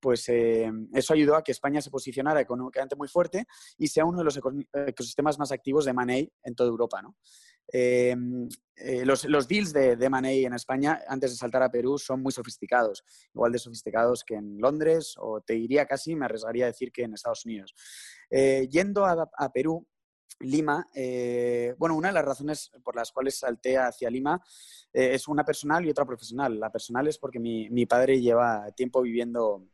[0.00, 4.18] pues eh, eso ayudó a que España se posicionara económicamente muy fuerte y sea uno
[4.18, 4.38] de los
[4.86, 7.02] ecosistemas más activos de money en toda Europa.
[7.02, 7.16] ¿no?
[7.72, 8.16] Eh,
[8.76, 12.32] eh, los, deals de, de money en España, antes de saltar a Perú, son muy
[12.32, 13.04] sofisticados,
[13.34, 17.02] igual de sofisticados que en Londres o te diría casi, me arriesgaría a decir que
[17.02, 17.74] en Estados Unidos.
[18.30, 19.86] yendo a, Perú,
[20.40, 20.86] Lima,
[21.76, 24.40] bueno, una de las razones por las cuales salté hacia Lima
[24.92, 26.60] es una personal y otra profesional.
[26.60, 29.66] La personal es porque mi, mi padre lleva tiempo viviendo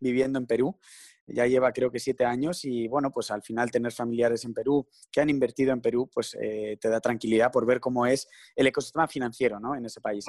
[0.00, 0.78] viviendo en Perú.
[1.28, 4.86] Ya lleva creo que siete años y bueno, pues al final tener familiares en Perú
[5.10, 8.66] que han invertido en Perú, pues eh, te da tranquilidad por ver cómo es el
[8.66, 9.74] ecosistema financiero ¿no?
[9.74, 10.24] en ese país.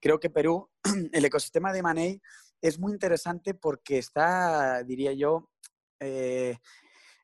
[0.00, 0.70] Creo que Perú,
[1.12, 2.20] el ecosistema de Money
[2.60, 5.50] es muy interesante porque está, diría yo,
[6.00, 6.56] eh,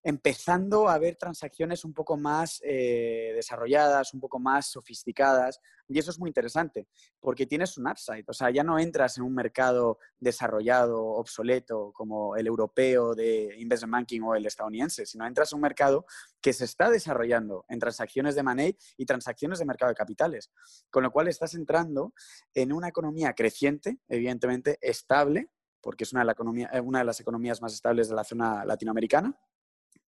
[0.02, 5.60] empezando a ver transacciones un poco más eh, desarrolladas, un poco más sofisticadas.
[5.88, 6.86] Y eso es muy interesante,
[7.20, 8.24] porque tienes un upside.
[8.26, 13.92] O sea, ya no entras en un mercado desarrollado, obsoleto, como el europeo de investment
[13.92, 16.06] banking o el estadounidense, sino entras en un mercado
[16.40, 20.50] que se está desarrollando en transacciones de money y transacciones de mercado de capitales.
[20.90, 22.14] Con lo cual estás entrando
[22.54, 27.72] en una economía creciente, evidentemente estable, porque es una eh, una de las economías más
[27.72, 29.36] estables de la zona latinoamericana,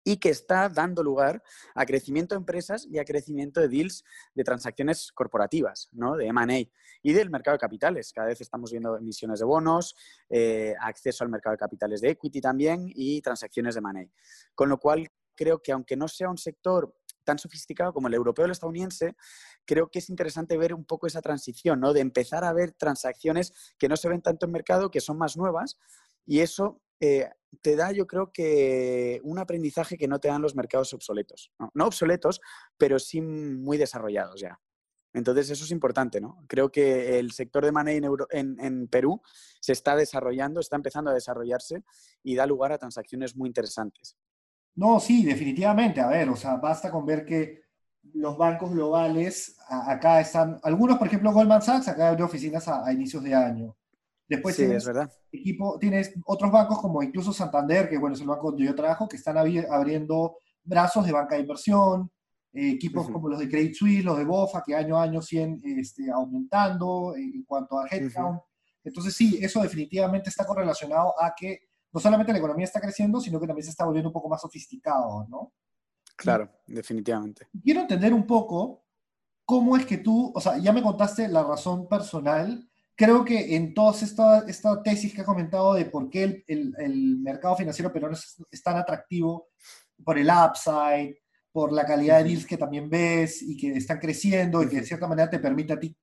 [0.05, 1.43] y que está dando lugar
[1.75, 6.17] a crecimiento de empresas y a crecimiento de deals de transacciones corporativas, ¿no?
[6.17, 6.69] de M&A
[7.03, 8.13] y del mercado de capitales.
[8.13, 9.95] Cada vez estamos viendo emisiones de bonos,
[10.29, 14.07] eh, acceso al mercado de capitales de equity también y transacciones de M&A.
[14.55, 18.45] Con lo cual, creo que aunque no sea un sector tan sofisticado como el europeo
[18.45, 19.17] o el estadounidense,
[19.65, 21.93] creo que es interesante ver un poco esa transición, ¿no?
[21.93, 25.37] De empezar a ver transacciones que no se ven tanto en mercado, que son más
[25.37, 25.79] nuevas,
[26.27, 27.29] y eso eh,
[27.61, 31.51] te da, yo creo que, un aprendizaje que no te dan los mercados obsoletos.
[31.75, 32.41] No, obsoletos,
[32.79, 34.61] pero sí muy desarrollados ya.
[35.13, 36.45] Entonces, eso es importante, ¿no?
[36.47, 39.21] Creo que el sector de money en, Perú
[39.61, 41.83] se está desarrollando, está empezando a desarrollarse
[42.23, 44.17] y da lugar a transacciones muy interesantes.
[44.77, 46.01] No, sí, definitivamente.
[46.01, 47.63] A ver, o sea, basta con ver que
[48.15, 53.25] los bancos globales acá están, algunos, por ejemplo, Goldman Sachs, acá abrió oficinas a inicios
[53.25, 53.77] de año.
[54.37, 55.13] Después sí, tienes, es verdad.
[55.31, 59.09] Equipo, tienes otros bancos como incluso Santander, que bueno, es el banco donde yo trabajo,
[59.09, 62.11] que están abriendo brazos de banca de inversión,
[62.53, 65.61] eh, equipos como los de Credit Suisse, los de BOFA, que año a año siguen
[65.65, 68.41] este, aumentando en cuanto a headcount.
[68.85, 71.61] Entonces sí, eso definitivamente está correlacionado a que
[71.93, 74.41] no solamente la economía está creciendo, sino que también se está volviendo un poco más
[74.41, 75.53] sofisticado, ¿no?
[76.17, 77.49] Claro, definitivamente.
[77.63, 78.85] Quiero entender un poco
[79.45, 83.75] cómo es que tú, o sea, ya me contaste la razón personal, creo que en
[83.75, 88.17] toda esta, esta tesis que ha comentado de por qué el, el, mercado financiero peruano
[88.17, 89.49] es, es, tan atractivo,
[90.05, 91.17] por el upside,
[91.53, 94.87] por la calidad de deals que también ves y que están creciendo y que de
[94.87, 95.97] cierta manera te permite a ti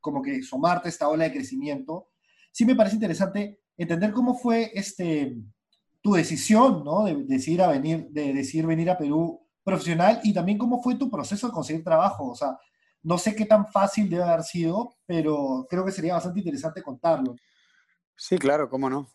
[0.00, 2.10] como que sumarte a esta ola de crecimiento,
[2.52, 5.36] sí me parece interesante entender cómo fue este,
[6.00, 7.04] tu decisión, ¿no?
[7.04, 11.10] De, decidir a venir, de decidir venir a Perú profesional y también cómo fue tu
[11.10, 12.56] proceso de conseguir trabajo, o sea,
[13.06, 17.36] no sé qué tan fácil debe haber sido, pero creo que sería bastante interesante contarlo.
[18.16, 19.08] Sí, claro, cómo no.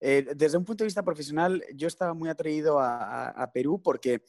[0.00, 4.22] Eh, desde un punto de vista profesional, yo estaba muy atraído a, Perú porque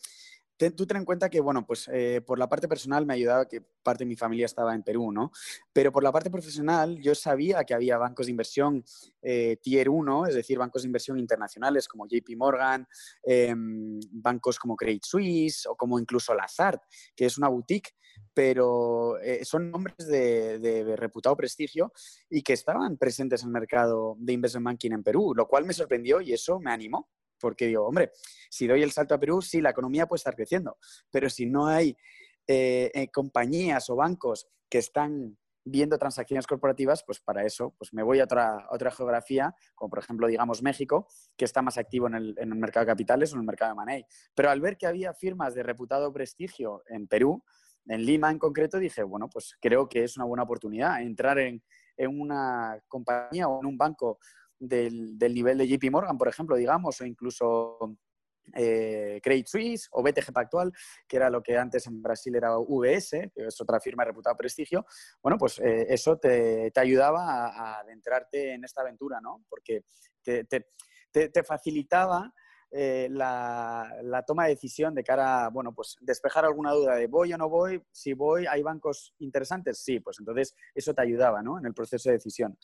[0.75, 3.61] tú ten en cuenta que, bueno, pues eh, por la parte personal me ayudaba que
[3.61, 5.31] parte de mi familia estaba en Perú, ¿no?
[5.71, 8.83] Pero por la parte profesional yo sabía que había bancos de inversión
[9.21, 12.85] eh, tier 1, es decir, bancos de inversión internacionales como JP Morgan,
[13.23, 16.81] em, bancos como Credit Suisse o como incluso Lazard,
[17.15, 17.93] que es una boutique
[18.33, 21.91] pero eh, son nombres de, reputado prestigio
[22.29, 25.73] y que estaban presentes en el mercado de investment banking en Perú, lo cual me
[25.73, 28.11] sorprendió y eso me animó, porque digo, hombre,
[28.49, 30.77] si doy el salto a Perú, sí, la economía puede estar creciendo,
[31.09, 31.95] pero si no hay
[32.47, 38.03] eh, eh, compañías o bancos que están viendo transacciones corporativas, pues para eso pues me
[38.03, 42.15] voy a otra, otra geografía, como por ejemplo, digamos, México, que está más activo en
[42.15, 44.05] el, en el mercado de capitales o en el mercado de money.
[44.33, 47.43] Pero al ver que había firmas de reputado prestigio en Perú,
[47.85, 51.63] en Lima en concreto, dije, bueno, pues creo que es una buena oportunidad entrar en,
[51.97, 54.19] en una compañía o en un banco
[54.57, 57.97] del, del, nivel de JP Morgan, por ejemplo, digamos, o incluso
[58.53, 60.71] eh, Credit Suisse o BTG Pactual,
[61.07, 64.35] que era lo que antes en Brasil era VS, que es otra firma de reputado
[64.35, 64.85] prestigio,
[65.21, 69.43] bueno, pues eh, eso te, te ayudaba a, adentrarte en esta aventura, ¿no?
[69.49, 69.83] Porque
[70.23, 72.31] te, te facilitaba
[72.71, 77.33] eh, la, toma de decisión de cara a, bueno, pues despejar alguna duda de voy
[77.33, 79.79] o no voy, si voy, ¿hay bancos interesantes?
[79.79, 81.57] Sí, pues entonces eso te ayudaba, ¿no?
[81.57, 82.57] En el proceso de decisión.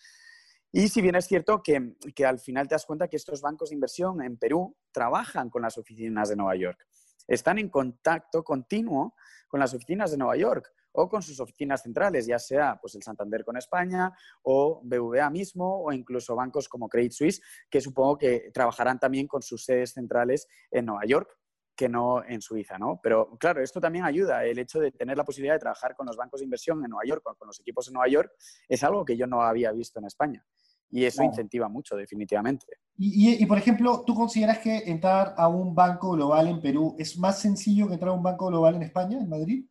[0.71, 3.69] Y si bien es cierto que, que, al final te das cuenta que estos bancos
[3.69, 6.85] de inversión en Perú trabajan con las oficinas de Nueva York,
[7.27, 9.15] están en contacto continuo
[9.47, 13.03] con las oficinas de Nueva York o con sus oficinas centrales, ya sea pues, el
[13.03, 14.11] Santander con España
[14.43, 19.41] o BVA mismo o incluso bancos como Credit Suisse, que supongo que trabajarán también con
[19.41, 21.29] sus sedes centrales en Nueva York
[21.75, 22.99] que no en Suiza, ¿no?
[23.03, 26.15] Pero claro, esto también ayuda, el hecho de tener la posibilidad de trabajar con los
[26.15, 28.31] bancos de inversión en Nueva York, con los equipos en Nueva York,
[28.69, 30.45] es algo que yo no había visto en España.
[30.89, 32.65] Y eso incentiva mucho, definitivamente.
[32.97, 37.17] Y, y, por ejemplo, ¿tú consideras que entrar a un banco global en Perú es
[37.17, 39.65] más sencillo que entrar a un banco global en España, en Madrid?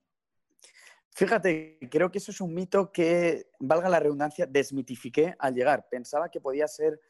[1.17, 5.87] Fíjate, creo que eso es un mito que, valga la redundancia, desmitifiqué al llegar.
[5.89, 7.01] Pensaba que podía ser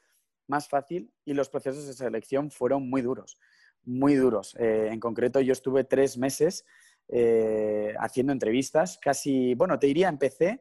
[0.47, 3.38] más fácil y los procesos de selección fueron muy duros,
[3.83, 4.55] muy duros.
[4.59, 6.67] Eh, en concreto, yo estuve tres meses
[7.09, 10.61] eh, haciendo entrevistas, casi, bueno, te diría, empecé,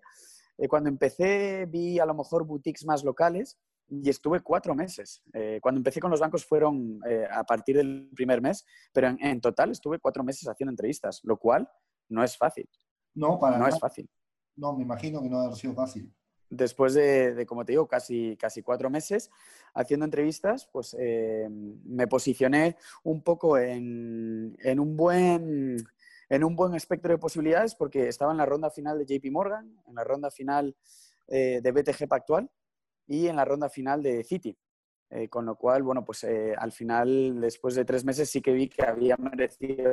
[0.57, 5.21] eh, cuando empecé vi a lo mejor boutiques más locales y estuve cuatro meses.
[5.61, 9.71] cuando empecé con los bancos fueron a partir del primer mes, pero en, en total
[9.71, 11.69] estuve cuatro meses haciendo entrevistas, lo cual
[12.07, 12.67] no es fácil.
[13.15, 14.09] No, para No es fácil.
[14.55, 16.13] No, me imagino que no ha sido fácil.
[16.49, 19.31] Después de, como te digo, casi, casi cuatro meses
[19.73, 25.77] haciendo entrevistas, pues eh, me posicioné un poco en, un buen,
[26.29, 29.75] en un buen espectro de posibilidades porque estaba en la ronda final de JP Morgan,
[29.87, 30.75] en la ronda final
[31.27, 32.47] eh, de BTG Pactual
[33.07, 34.55] y en la ronda final de Citi.
[35.15, 36.25] Eh, con lo cual, bueno, pues
[36.57, 39.83] al final, después de tres meses, sí que vi que había merecido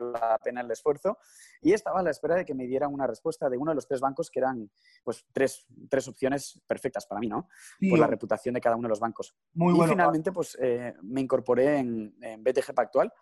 [0.00, 1.18] la pena el esfuerzo
[1.60, 3.86] y estaba a la espera de que me dieran una respuesta de uno de los
[3.86, 4.70] tres bancos que eran
[5.04, 7.48] pues tres, tres opciones perfectas para mí, ¿no?
[7.88, 9.34] Por la reputación de cada uno de los bancos.
[9.54, 13.12] Muy y finalmente pues eh, me incorporé en, BTG Pactual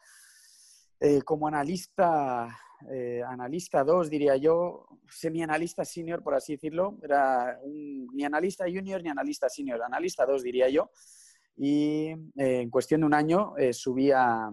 [1.01, 2.57] eh, como analista,
[2.91, 6.99] eh, analista 2, diría yo, semi-analista senior, por así decirlo.
[7.03, 10.91] Era ni analista junior ni analista senior, analista 2, diría yo.
[11.59, 14.49] Y en cuestión de un año subí a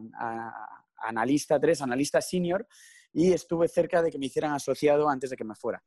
[0.98, 2.68] analista 3, analista senior,
[3.14, 5.82] y estuve cerca de que me hicieran asociado antes de que me fuera.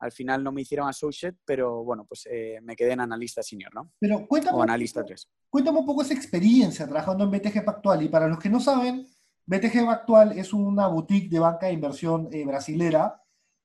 [0.00, 3.72] Al final no me hicieron associate, pero bueno, pues eh, me quedé en analista senior,
[3.72, 3.92] ¿no?
[4.00, 5.30] Pero cuéntame, o analista 3.
[5.48, 8.02] Cuéntame un poco esa experiencia trabajando en BTG Pactual.
[8.02, 9.06] Y para los que no saben,
[9.46, 13.22] BTG Pactual es una boutique de banca de inversión eh, brasilera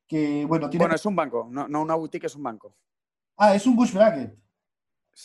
[0.08, 0.84] que, bueno, tiene...
[0.84, 2.76] Bueno, es un banco, no, no, una boutique, es un banco.
[3.36, 4.38] Ah, es un bush bracket.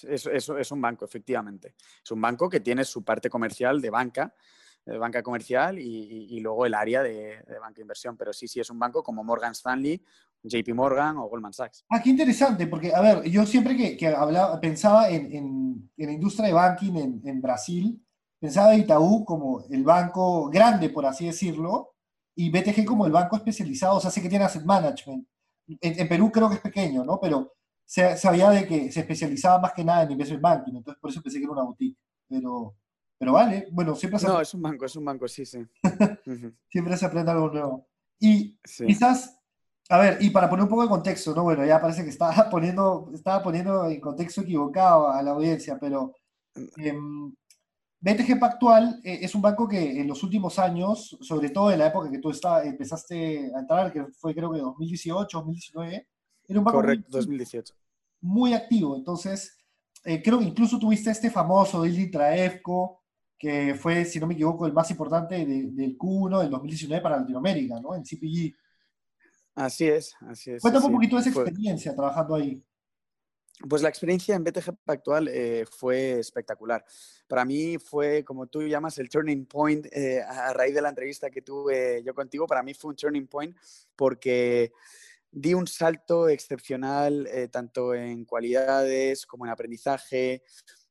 [0.09, 1.75] Es, es, es, un banco, efectivamente.
[2.03, 4.35] Es un banco que tiene su parte comercial de banca,
[4.85, 8.17] de banca comercial y, luego el área de, banca de inversión.
[8.17, 10.03] Pero sí, sí es un banco como Morgan Stanley,
[10.43, 11.85] JP Morgan o Goldman Sachs.
[11.91, 16.55] Ah, qué interesante, porque, a ver, yo siempre que, hablaba, pensaba en, la industria de
[16.55, 18.03] banking en, Brasil,
[18.41, 21.95] pensaba en Itaú como el banco grande, por así decirlo,
[22.35, 25.27] y BTG como el banco especializado, o sea, sé que tiene asset management.
[25.81, 27.21] En, Perú creo que es pequeño, ¿no?
[27.21, 27.53] Pero
[27.85, 31.23] se, sabía de que se especializaba más que nada en investment banking, entonces por eso
[31.23, 31.99] pensé que era una boutique.
[32.29, 32.77] Pero,
[33.18, 34.27] pero vale, bueno, siempre se...
[34.27, 35.59] No, es un banco, es un banco, sí, sí.
[36.68, 37.88] siempre se aprende algo nuevo.
[38.18, 39.38] Y quizás,
[39.88, 41.42] a ver, y para poner un poco de contexto, ¿no?
[41.42, 46.14] Bueno, ya parece que estaba poniendo, estaba poniendo en contexto equivocado a la audiencia, pero
[46.79, 46.95] eh,
[48.01, 52.11] BTG Pactual es un banco que en los últimos años, sobre todo en la época
[52.11, 56.09] que tú está, empezaste a entrar, que fue creo que 2018, 2019,
[56.53, 57.75] era un banco Correcto, 2018.
[58.21, 58.96] muy activo.
[58.96, 59.59] Entonces,
[60.05, 63.03] eh, creo que incluso tuviste este famoso deal Traefco,
[63.38, 67.81] que fue, si no me equivoco, el más importante del Q1 del 2019 para Latinoamérica,
[67.81, 67.94] ¿no?
[67.94, 68.55] En CPG.
[69.55, 70.63] Así es, así es.
[70.63, 72.65] Cuéntame un poquito de esa experiencia trabajando ahí.
[73.69, 76.85] Pues la experiencia en BTG actual eh, fue espectacular.
[77.29, 81.31] Para mí fue, como tú llamas, el turning point eh, a raíz de la entrevista
[81.31, 82.46] que tuve yo contigo.
[82.46, 83.57] Para mí fue un turning point
[83.94, 84.73] porque
[85.33, 90.43] di un salto excepcional eh, tanto en cualidades como en aprendizaje.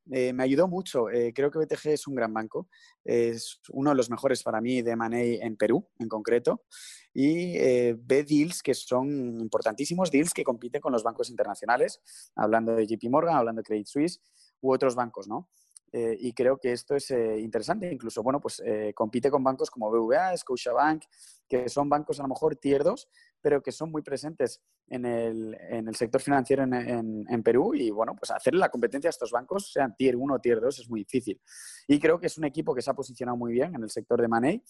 [0.06, 1.06] me ayudó mucho.
[1.34, 2.68] creo que BTG es un gran banco.
[3.06, 6.66] Es uno de los mejores para mí de Money en Perú, en concreto
[7.14, 12.02] y eh, ve deals que son importantísimos, deals que compiten con los bancos internacionales,
[12.36, 14.22] hablando de JP Morgan, hablando de Credit Suisse
[14.62, 15.50] u otros bancos, ¿no?
[15.94, 17.92] Eh, y creo que esto es eh, interesante.
[17.92, 18.62] Incluso, bueno, pues
[18.96, 21.04] compite con bancos como BVA, Scotiabank,
[21.50, 23.10] que son bancos a lo mejor tier 2,
[23.42, 27.74] pero que son muy presentes en el, en el sector financiero en, en, Perú.
[27.74, 30.80] Y, bueno, pues hacerle la competencia a estos bancos, sean tier 1 o tier 2,
[30.80, 31.42] es muy difícil.
[31.88, 34.22] Y creo que es un equipo que se ha posicionado muy bien en el sector
[34.22, 34.64] de Money.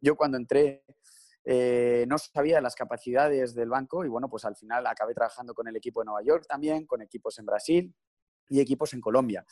[0.00, 0.84] Yo cuando entré
[1.44, 5.66] eh, no sabía las capacidades del banco y bueno, pues al final acabé trabajando con
[5.66, 7.94] el equipo de Nueva York también, con equipos en Brasil
[8.48, 9.44] y equipos en Colombia.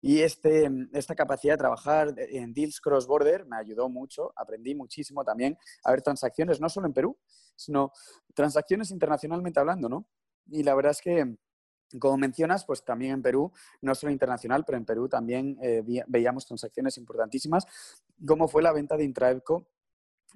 [0.00, 5.58] Y este, esta capacidad de trabajar en deals cross-border me ayudó mucho, aprendí muchísimo también
[5.82, 7.18] a ver transacciones no solo en Perú,
[7.56, 7.90] sino
[8.34, 10.06] transacciones internacionalmente hablando, ¿no?
[10.46, 11.36] Y la verdad es que,
[11.98, 16.46] como mencionas, pues también en Perú, no solo internacional, pero en Perú también eh, veíamos
[16.46, 17.66] transacciones importantísimas,
[18.24, 19.66] como fue la venta de Intraevco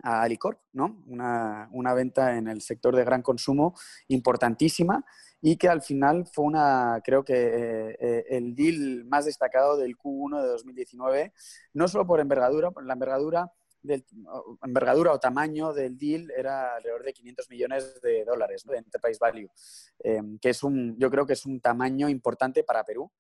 [0.03, 1.03] a Alicorp, ¿no?
[1.07, 3.75] Una, una, venta en el sector de gran consumo
[4.09, 5.05] importantísima
[5.45, 9.99] y que al final fue una, creo que eh, eh, el deal más destacado del
[9.99, 11.33] Q1 de 2019,
[11.75, 14.07] no solo por envergadura, por la envergadura, del,
[14.63, 19.51] envergadura o tamaño del deal era alrededor de 500 millones de dólares de Enterprise Value,
[19.99, 23.11] em, que es un, yo creo que es un tamaño importante para Perú.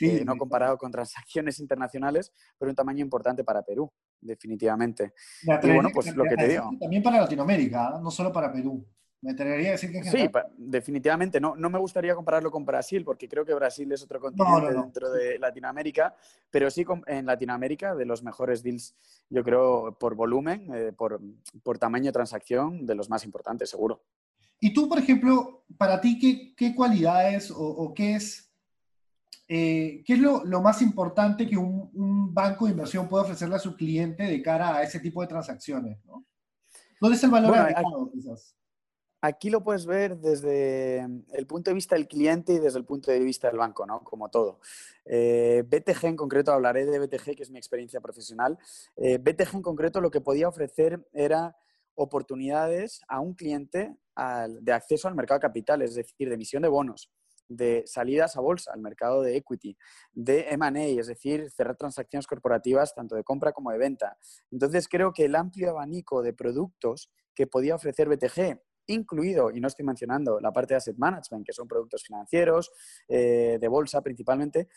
[0.00, 5.12] Eh, no comparado con transacciones internacionales, pero un tamaño importante para Perú definitivamente.
[5.42, 6.70] Y bueno, pues lo que te digo.
[6.80, 8.86] También para Latinoamérica, no solo para Perú.
[9.22, 11.40] Me atrevería a decir que Sí, definitivamente.
[11.40, 15.10] No, no me gustaría compararlo con Brasil, porque creo que Brasil es otro continente dentro
[15.12, 16.14] de Latinoamérica,
[16.50, 18.94] pero sí en Latinoamérica, de los mejores deals,
[19.30, 21.20] yo creo, por volumen, eh, por,
[21.62, 24.02] por, tamaño de transacción, de los más importantes, seguro.
[24.58, 28.52] Y tú, por ejemplo, para ti, ¿qué, qué cualidades o, o qué es
[29.54, 33.76] eh, ¿qué es lo, más importante que un, banco de inversión puede ofrecerle a su
[33.76, 35.98] cliente de cara a ese tipo de transacciones?
[36.98, 38.56] ¿Dónde está el valor agregado, quizás?
[39.24, 43.12] Aquí lo puedes ver desde el punto de vista del cliente y desde el punto
[43.12, 44.02] de vista del banco, ¿no?
[44.02, 44.58] Como todo.
[45.04, 48.58] Eh, BTG en concreto, hablaré de BTG, que es mi experiencia profesional.
[48.96, 51.56] Eh, BTG en concreto lo que podía ofrecer era
[51.94, 53.96] oportunidades a un cliente
[54.60, 57.12] de acceso al mercado capital, es decir, de emisión de bonos
[57.48, 59.76] de salidas a bolsa, al mercado de equity,
[60.12, 64.16] de M&A, es decir, cerrar transacciones corporativas tanto de compra como de venta.
[64.50, 69.68] Entonces creo que el amplio abanico de productos que podía ofrecer BTG, incluido, y no
[69.68, 72.70] estoy mencionando la parte de asset management, que son productos financieros,
[73.08, 74.68] eh, de bolsa principalmente,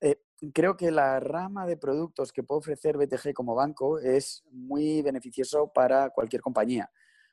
[0.00, 0.20] eh,
[0.52, 5.72] creo que la rama de productos que puede ofrecer BTG como banco es muy beneficioso
[5.72, 6.90] para cualquier compañía.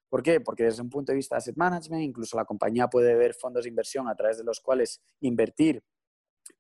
[0.07, 0.41] ¿Por qué?
[0.41, 3.63] Porque desde un punto de vista de asset management, incluso la compañía puede ver fondos
[3.63, 5.83] de inversión a través de los cuales invertir,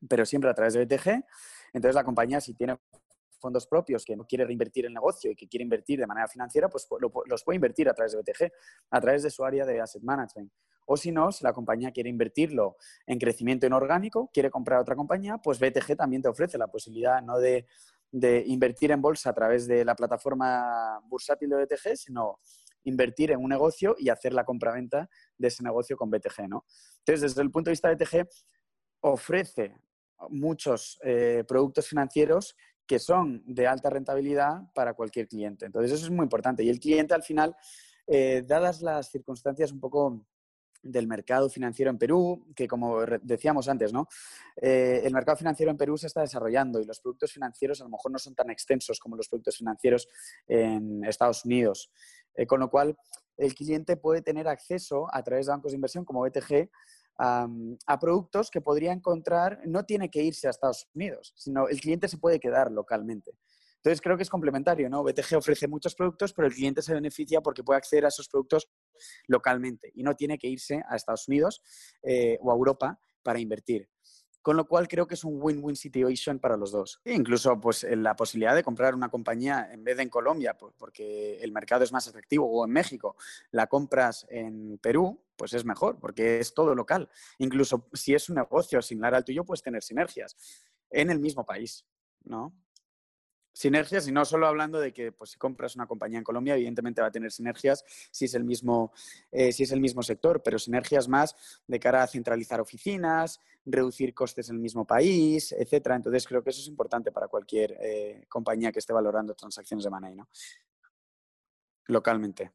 [0.07, 1.23] pero siempre a través de BTG.
[1.73, 2.77] Entonces la compañía, si tiene
[3.41, 6.69] fondos propios que no quiere reinvertir el negocio y que quiere invertir de manera financiera,
[6.69, 6.87] pues
[7.25, 8.51] los puede invertir a través de BTG,
[8.91, 10.51] a través de su área de asset management.
[10.85, 15.37] O si no, si la compañía quiere invertirlo en crecimiento inorgánico, quiere comprar otra compañía,
[15.37, 17.65] pues BTG también te ofrece la posibilidad no de,
[18.11, 22.39] de invertir en bolsa a través de la plataforma bursátil de BTG, sino
[22.83, 26.65] invertir en un negocio y hacer la compraventa de ese negocio con BTG, ¿no?
[26.99, 28.27] Entonces, desde el punto de vista de BTG,
[29.01, 29.75] ofrece
[30.29, 32.55] muchos eh, productos financieros
[32.91, 35.65] que son de alta rentabilidad para cualquier cliente.
[35.65, 36.61] Entonces, eso es muy importante.
[36.61, 37.55] Y el cliente, al final,
[38.05, 40.25] eh, dadas las circunstancias un poco
[40.83, 44.09] del mercado financiero en Perú, que como decíamos antes, ¿no?
[44.57, 47.91] Eh, el mercado financiero en Perú se está desarrollando y los productos financieros a lo
[47.91, 50.09] mejor no son tan extensos como los productos financieros
[50.45, 51.93] en Estados Unidos.
[52.35, 52.97] Eh, con lo cual,
[53.37, 56.69] el cliente puede tener acceso a través de bancos de inversión como BTG
[57.17, 62.07] a productos que podría encontrar, no tiene que irse a Estados Unidos, sino el cliente
[62.07, 63.31] se puede quedar localmente.
[63.83, 65.03] Entonces creo que es complementario, ¿no?
[65.03, 68.69] BTG ofrece muchos productos, pero el cliente se beneficia porque puede acceder a esos productos
[69.27, 71.63] localmente y no tiene que irse a Estados Unidos
[72.03, 73.89] eh, o a Europa para invertir.
[74.41, 76.99] Con lo cual creo que es un win-win situation para los dos.
[77.05, 80.73] E incluso pues, la posibilidad de comprar una compañía en vez de en Colombia, pues,
[80.77, 83.15] porque el mercado es más atractivo, o en México,
[83.51, 87.09] la compras en Perú, pues es mejor, porque es todo local.
[87.37, 90.35] Incluso si es un negocio similar al tuyo, puedes tener sinergias
[90.89, 91.85] en el mismo país,
[92.23, 92.53] ¿no?
[93.53, 97.01] Sinergias y no solo hablando de que pues, si compras una compañía en Colombia, evidentemente
[97.01, 98.93] va a tener sinergias si es el mismo,
[99.31, 101.35] eh, si es el mismo sector, pero sinergias más
[101.67, 105.95] de cara a centralizar oficinas, reducir costes en el mismo país, etcétera.
[105.95, 109.89] Entonces creo que eso es importante para cualquier eh, compañía que esté valorando transacciones de
[109.89, 110.27] money, ¿no?
[111.87, 112.51] Localmente.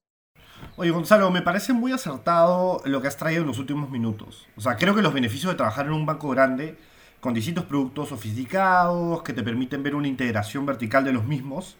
[0.76, 4.46] Oye, Gonzalo, me parece muy acertado lo que has traído en los últimos minutos.
[4.56, 6.78] O sea, creo que los beneficios de trabajar en un banco grande
[7.26, 11.76] con distintos productos sofisticados que te permiten ver una integración vertical de los mismos.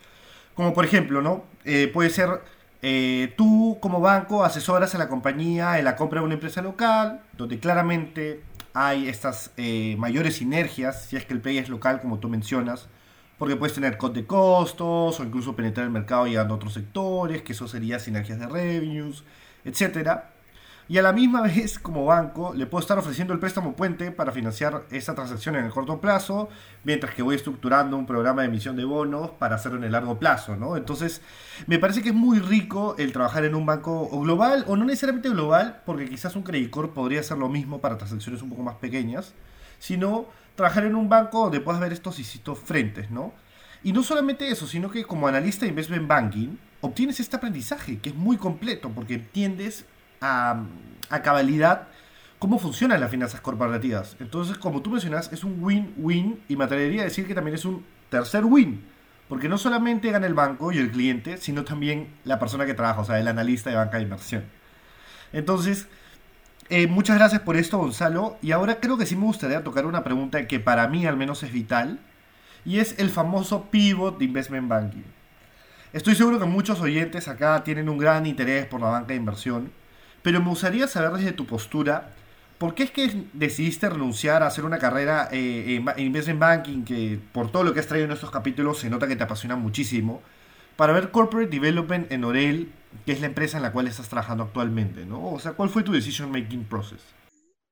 [0.57, 1.44] Como por ejemplo, ¿no?
[1.64, 2.42] Eh, puede ser
[2.82, 7.20] eh, tú como banco asesoras a la compañía en la compra de una empresa local,
[7.36, 8.42] donde claramente
[8.74, 12.88] hay estas eh, mayores sinergias, si es que el play es local, como tú mencionas,
[13.38, 17.42] porque puedes tener cut de costos o incluso penetrar el mercado llegando a otros sectores,
[17.42, 19.22] que eso sería sinergias de revenues,
[19.64, 20.32] etcétera
[20.89, 24.30] y a la misma vez como banco le puedo estar ofreciendo el préstamo puente para
[24.30, 26.49] financiar esa transacción en el corto plazo,
[26.84, 30.18] mientras que voy estructurando un programa de emisión de bonos para hacerlo en el largo
[30.18, 30.76] plazo, ¿no?
[30.76, 31.22] Entonces,
[31.66, 35.28] me parece que es muy rico el trabajar en un banco global, o no necesariamente
[35.28, 39.34] global, porque quizás un Credit podría hacer lo mismo para transacciones un poco más pequeñas,
[39.78, 43.32] sino trabajar en un banco donde puedas ver estos distintos frentes, ¿no?
[43.82, 48.11] Y no solamente eso, sino que como analista de investment banking, obtienes este aprendizaje que
[48.11, 49.84] es muy completo, porque entiendes
[50.20, 50.64] a,
[51.22, 51.88] cabalidad
[52.38, 54.16] cómo funcionan las finanzas corporativas.
[54.20, 57.64] Entonces, como tú mencionas, es un win-win y me atrevería a decir que también es
[57.64, 58.84] un tercer win.
[59.28, 63.00] Porque no solamente gana el banco y el cliente, sino también la persona que trabaja,
[63.00, 64.44] o sea, el analista de banca de inversión.
[65.32, 65.88] Entonces,
[66.68, 68.36] eh, muchas gracias por esto, Gonzalo.
[68.42, 71.42] Y ahora creo que sí me gustaría tocar una pregunta que para mí al menos
[71.42, 71.98] es vital.
[72.64, 75.04] Y es el famoso pivot de investment banking.
[75.92, 79.70] Estoy seguro que muchos oyentes acá tienen un gran interés por la banca de inversión
[80.27, 82.11] pero me gustaría saber desde tu postura,
[82.59, 87.20] ¿por qué es que decidiste renunciar a hacer una carrera eh, en investment banking, que
[87.31, 90.22] por todo lo que has traído en estos capítulos se nota que te apasiona muchísimo,
[90.74, 92.72] para ver corporate development en Orel,
[93.05, 95.24] que es la empresa en la cual estás trabajando actualmente, ¿no?
[95.29, 97.05] O sea, ¿cuál fue tu decision making process?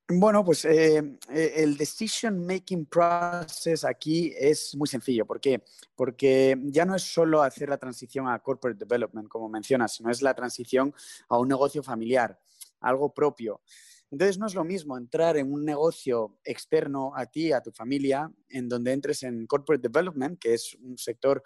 [0.06, 0.98] Bueno, pues eh,
[1.30, 5.24] eh, el decision making process aquí es muy sencillo.
[5.24, 5.64] ¿Por qué?
[5.96, 10.20] Porque ya no es solo hacer la transición a corporate development, como mencionas, sino es
[10.20, 10.92] la transición
[11.30, 12.38] a un negocio familiar,
[12.80, 13.62] algo propio.
[14.10, 18.30] Entonces no es lo mismo entrar en un negocio externo a ti, a tu familia,
[18.50, 21.42] en donde entres en corporate development, que es un sector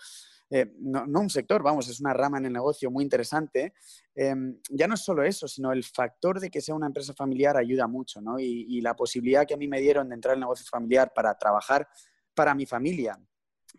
[0.51, 3.75] eh, no, un sector, vamos, es una rama en el negocio muy interesante.
[4.15, 7.57] Em, ya no es solo eso, sino el factor de que sea una empresa familiar
[7.57, 8.39] ayuda mucho, ¿no?
[8.39, 11.37] Y, la posibilidad que a mí me dieron de entrar en el negocio familiar para
[11.37, 11.89] trabajar
[12.35, 13.19] para mi familia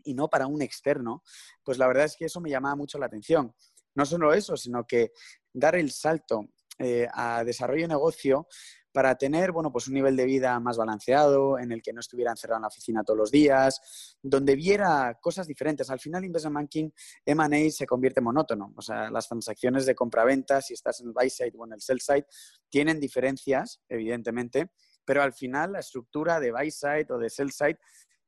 [0.04, 1.24] y no para un externo,
[1.64, 3.56] pues la verdad es que eso me llamaba mucho la atención.
[3.96, 5.14] No solo eso, sino que
[5.54, 8.48] dar el salto eh, a desarrollo de negocio
[8.92, 12.32] para tener bueno, pues un nivel de vida más balanceado, en el que no estuviera
[12.32, 15.90] encerrado en la oficina todos los días, donde viera cosas diferentes.
[15.90, 16.90] Al final, Investment Banking,
[17.26, 18.74] M&A se convierte monótono.
[18.76, 21.82] O sea, las transacciones de compra-venta, si estás en el buy side o en el
[21.82, 22.26] sell side,
[22.70, 24.72] tienen diferencias, evidentemente,
[25.06, 27.80] pero al final la estructura de buy side o de sell side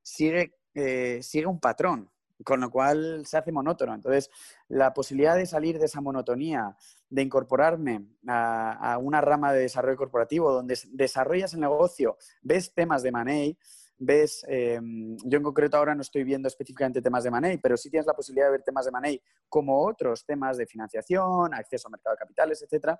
[0.01, 2.09] sigue, eh, sigue un patrón
[2.43, 3.93] con lo cual se hace monótono.
[3.93, 4.29] Entonces,
[4.67, 6.75] la posibilidad de salir de esa monotonía,
[7.11, 13.11] de incorporarme a, una rama de desarrollo corporativo donde desarrollas el negocio, ves temas de
[13.11, 13.57] money,
[13.97, 17.89] ves, em, yo en concreto ahora no estoy viendo específicamente temas de money, pero sí
[17.89, 21.91] tienes la posibilidad de ver temas de money como otros temas de financiación, acceso al
[21.91, 22.97] mercado de capitales, etc.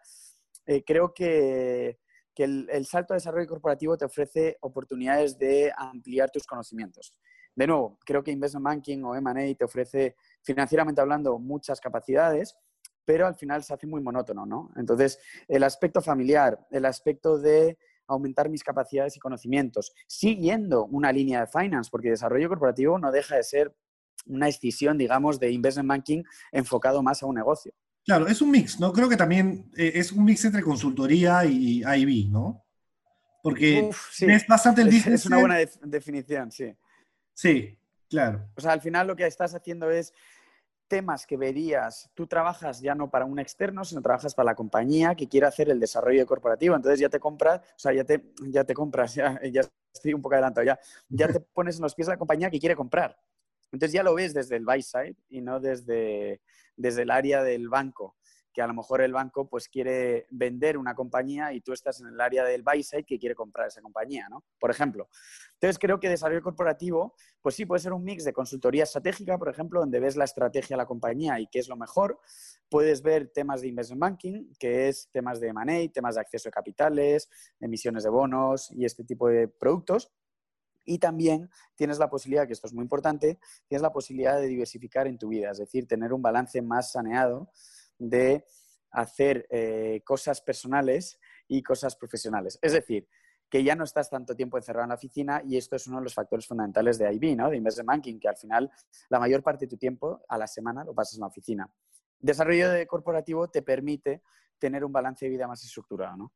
[0.66, 1.98] Eh, creo que,
[2.36, 7.14] el, el salto a desarrollo corporativo te ofrece oportunidades de ampliar tus conocimientos
[7.56, 12.56] de nuevo, creo que Investment Banking o M&A te ofrece, financieramente hablando, muchas capacidades,
[13.12, 14.72] pero al final se hace muy monótono, ¿no?
[14.78, 21.42] Entonces, el aspecto familiar, el aspecto de aumentar mis capacidades y conocimientos, siguiendo una línea
[21.42, 23.76] de finance, porque desarrollo corporativo no deja de ser
[24.28, 27.74] una decisión, digamos, de investment banking enfocado más a un negocio.
[28.06, 28.94] Claro, es un mix, ¿no?
[28.94, 32.64] Creo que también eh, es un mix entre consultoría y IB, ¿no?
[33.44, 33.90] Porque
[34.22, 35.22] es bastante el business.
[35.22, 36.74] Es una buena definición, sí.
[37.34, 37.78] Sí,
[38.10, 38.48] claro.
[38.56, 40.14] O sea, al final lo que estás haciendo es
[40.92, 45.16] temas que verías, tú trabajas ya no para un externo, sino trabajas para la compañía
[45.16, 46.76] que quiere hacer el desarrollo corporativo.
[46.76, 49.62] Entonces ya te compras, o sea, ya te, ya te compras, ya, ya
[49.94, 50.78] estoy un poco adelantado, ya,
[51.08, 53.18] ya te pones en los pies de la compañía que quiere comprar.
[53.72, 56.42] Entonces ya lo ves desde el buy side y no desde,
[56.76, 58.18] desde el área del banco
[58.54, 62.08] que a lo mejor el banco pues quiere vender una compañía y tú estás en
[62.08, 64.44] el área del buy side que quiere comprar esa compañía, ¿no?
[64.60, 65.10] Por ejemplo.
[65.54, 69.50] Entonces creo que desarrollo corporativo, pues sí, puede ser un mix de consultoría estratégica, por
[69.50, 72.20] ejemplo, donde ves la estrategia de la compañía y qué es lo mejor.
[72.70, 76.52] Puedes ver temas de investment banking, que es temas de M&A, temas de acceso a
[76.52, 77.30] capitales,
[77.60, 80.12] emisiones de bonos y este tipo de productos.
[80.84, 85.06] Y también tienes la posibilidad, que esto es muy importante, tienes la posibilidad de diversificar
[85.08, 87.52] en tu vida, es decir, tener un balance más saneado
[88.02, 88.46] de
[88.92, 92.60] hacer eh, cosas personales y cosas profesionales.
[92.62, 93.08] Es decir,
[93.50, 96.04] que ya no estás tanto tiempo encerrado en la oficina y esto es uno de
[96.04, 97.50] los factores fundamentales de IB, ¿no?
[97.50, 98.72] de Investment Banking, que al final
[99.10, 101.70] la mayor parte de tu tiempo a la semana lo pasas en la oficina.
[102.20, 104.22] Desarrollo de corporativo te permite
[104.58, 106.16] tener un balance de vida más estructurado.
[106.18, 106.34] ¿no?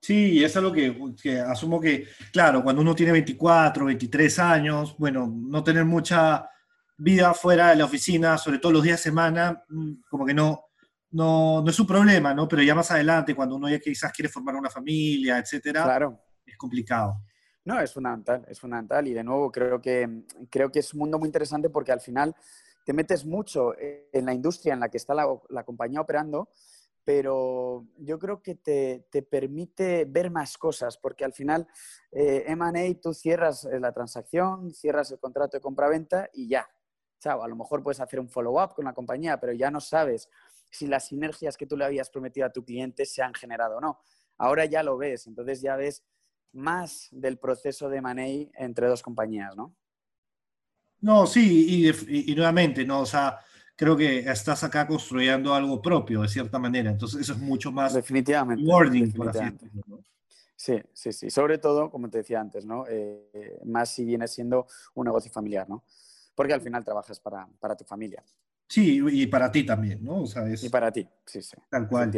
[0.00, 5.26] Sí, es algo que, que, asumo que, claro, cuando uno tiene 24, 23 años, bueno,
[5.26, 6.48] no tener mucha
[6.98, 10.66] vida fuera de la oficina, sobre todo los días de semana, mm, como que no,
[11.10, 12.48] no, no es un problema, ¿no?
[12.48, 16.20] Pero ya más adelante, cuando uno ya quizás quiere formar una familia, etcétera, claro.
[16.44, 17.22] es complicado.
[17.64, 19.08] No, es fundamental, es fundamental.
[19.08, 22.34] Y de nuevo, creo que, creo que es un mundo muy interesante porque al final
[22.84, 26.48] te metes mucho en la industria en la que está la, la compañía operando,
[27.02, 31.66] pero yo creo que te, te, permite ver más cosas, porque al final
[32.12, 36.68] eh, M&A tú cierras eh, la transacción, cierras el contrato de compra-venta y ya.
[37.20, 40.28] Chao, a lo mejor puedes hacer un follow-up con la compañía, pero ya no sabes
[40.70, 43.80] si las sinergias que tú le habías prometido a tu cliente se han generado o
[43.80, 44.00] no.
[44.38, 46.04] Ahora ya lo ves, entonces ya ves
[46.52, 49.74] más del proceso de money entre dos compañías, ¿no?
[51.00, 53.00] No, sí, y, nuevamente, ¿no?
[53.00, 53.38] O sea,
[53.76, 56.90] creo que estás acá construyendo algo propio, de cierta manera.
[56.90, 59.12] Entonces, eso es mucho más definitivamente, wording,
[60.58, 61.28] Sí, sí, sí.
[61.28, 62.86] Sobre todo, como te decía antes, ¿no?
[62.88, 65.84] Eh, más si viene siendo un negocio familiar, ¿no?
[66.34, 68.24] Porque al final trabajas para, para tu familia.
[68.68, 70.22] Sí, y para ti también, ¿no?
[70.22, 71.56] O sea, Y para ti, sí, sí.
[71.70, 72.10] Tal cual.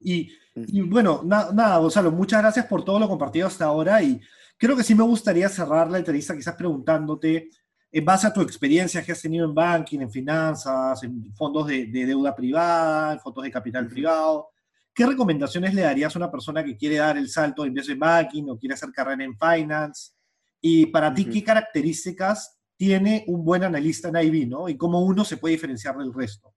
[0.00, 4.20] Y, y bueno, nada, Gonzalo, muchas gracias por todo lo compartido hasta ahora y
[4.56, 7.50] creo que sí me gustaría cerrar la entrevista quizás preguntándote,
[7.90, 11.86] en base a tu experiencia que has tenido en banking, en finanzas, en fondos de,
[11.86, 14.50] deuda privada, en fondos de capital privado,
[14.94, 18.48] ¿qué recomendaciones le darías a una persona que quiere dar el salto de investment banking
[18.50, 20.12] o quiere hacer carrera en finance?
[20.60, 24.68] Y para ti, ¿qué características tiene un buen analista en IB, ¿no?
[24.68, 26.54] Y cómo uno se puede diferenciar del resto.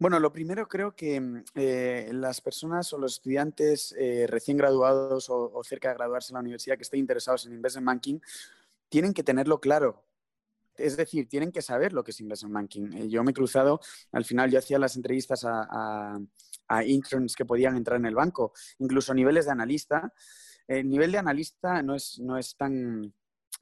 [0.00, 5.30] Bueno, lo primero creo que mm, eh, las personas o los estudiantes eh, recién graduados
[5.30, 8.18] o, cerca de graduarse en la universidad que estén interesados en investment banking
[8.88, 10.04] tienen que tenerlo claro.
[10.74, 12.92] Es decir, tienen que saber lo que es investment banking.
[12.94, 13.80] Eh, yo me he cruzado,
[14.10, 16.18] al final yo hacía las entrevistas a,
[16.66, 20.12] a interns que podían entrar en el banco, incluso a niveles de analista.
[20.66, 23.12] El nivel de analista no es, no es tan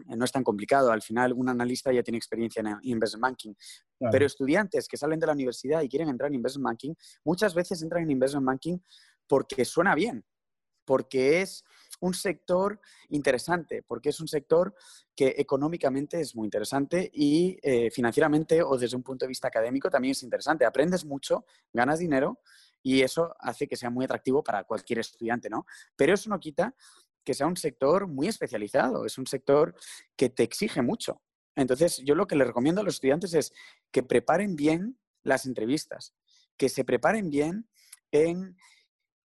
[0.07, 0.91] no es tan complicado.
[0.91, 3.55] Al final, un analista ya tiene experiencia en investment banking.
[4.11, 6.95] Pero estudiantes que salen de la universidad y quieren entrar en investment banking,
[7.25, 8.79] muchas veces entran en investment banking
[9.27, 10.25] porque suena bien,
[10.85, 11.65] porque es
[12.01, 14.75] un sector interesante, porque es un sector
[15.15, 19.91] que económicamente es muy interesante y eh, financieramente o desde un punto de vista académico
[19.91, 20.65] también es interesante.
[20.65, 22.41] Aprendes mucho, ganas dinero
[22.83, 25.67] y eso hace que sea muy atractivo para cualquier estudiante, ¿no?
[25.97, 26.75] Pero eso no quita
[27.25, 29.75] que sea un sector muy especializado, es un sector
[30.17, 31.23] que te exige mucho.
[31.57, 33.53] Entonces, yo lo que les recomiendo a los estudiantes es
[33.91, 36.15] que preparen bien las entrevistas,
[36.57, 37.69] que se preparen bien
[38.13, 38.57] en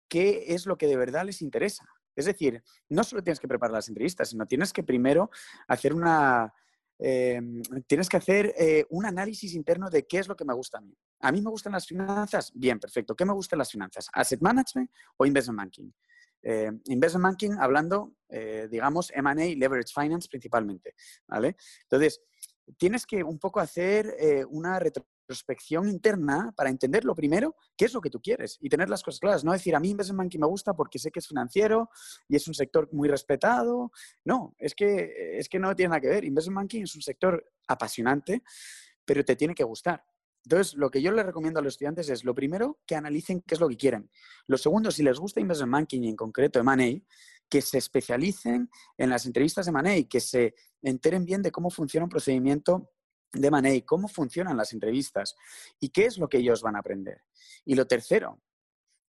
[0.08, 1.84] qué es lo que de verdad les interesa.
[2.16, 5.30] Es decir, no solo tienes que preparar las entrevistas, sino tienes que primero
[5.68, 6.52] hacer una...
[6.96, 10.78] Em, tienes que hacer eh, un análisis interno de qué es lo que me gusta
[10.78, 10.96] a mí.
[11.20, 13.16] A mí me gustan las finanzas, bien, perfecto.
[13.16, 14.08] ¿Qué me gustan las finanzas?
[14.12, 15.92] ¿Asset management o investment banking?
[16.46, 20.94] Eh, investment banking hablando, eh, digamos, M&A leverage finance principalmente,
[21.26, 21.56] ¿vale?
[21.84, 22.20] Entonces,
[22.76, 27.94] tienes que un poco hacer eh, una retrospección interna para entender lo primero, qué es
[27.94, 29.42] lo que tú quieres y tener las cosas claras.
[29.42, 31.88] No decir, a mí investment banking me gusta porque sé que es financiero
[32.28, 33.90] y es un sector muy respetado.
[34.22, 36.24] No, es que, es que no tiene nada que ver.
[36.24, 38.42] Investment banking es un sector apasionante,
[39.06, 40.04] pero te tiene que gustar.
[40.44, 43.54] Entonces, lo que yo les recomiendo a los estudiantes es, lo primero, que analicen qué
[43.54, 44.10] es lo que quieren.
[44.46, 47.00] Lo segundo, si les gusta Investment Banking y en concreto M&A,
[47.48, 52.04] que se especialicen en las entrevistas de M&A, que se enteren bien de cómo funciona
[52.04, 52.90] un procedimiento
[53.32, 55.34] de M&A, cómo funcionan las entrevistas
[55.80, 57.22] y qué es lo que ellos van a aprender.
[57.64, 58.40] Y lo tercero,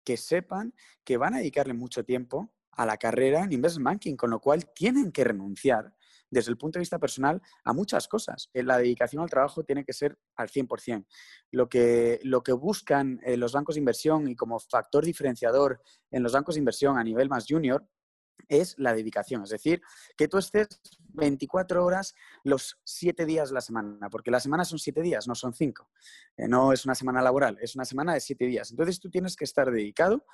[0.05, 0.73] que sepan
[1.03, 4.71] que van a dedicarle mucho tiempo a la carrera en Investment Banking, con lo cual
[4.73, 5.93] tienen que renunciar
[6.35, 8.49] desde el punto de vista personal a muchas cosas.
[8.53, 11.05] Eh, la dedicación al trabajo tiene que ser al 100%.
[11.51, 15.81] Lo que, lo que buscan eh, los bancos de inversión y como factor diferenciador
[16.11, 17.87] en los bancos de inversión a nivel más junior
[18.49, 19.81] es la dedicación, es decir,
[20.17, 20.67] que tú estés
[21.13, 22.13] 24 horas
[22.43, 25.89] los 7 días de la semana, porque la semana son 7 días, no son 5.
[26.35, 28.71] Eh, no es una semana laboral, es una semana de 7 días.
[28.71, 30.25] Entonces tú tienes que estar dedicado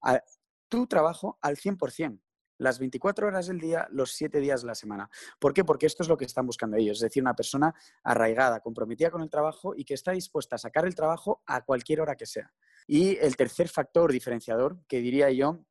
[0.00, 0.22] a
[0.70, 2.18] tu trabajo al 100%
[2.60, 5.10] las 24 horas del día, los 7 días de la semana.
[5.38, 5.64] ¿Por qué?
[5.64, 9.22] Porque esto es lo que están buscando ellos, es decir, una persona arraigada, comprometida con
[9.22, 12.52] el trabajo y que está dispuesta a sacar el trabajo a cualquier hora que sea.
[12.86, 15.64] Y el tercer factor diferenciador, que diría yo,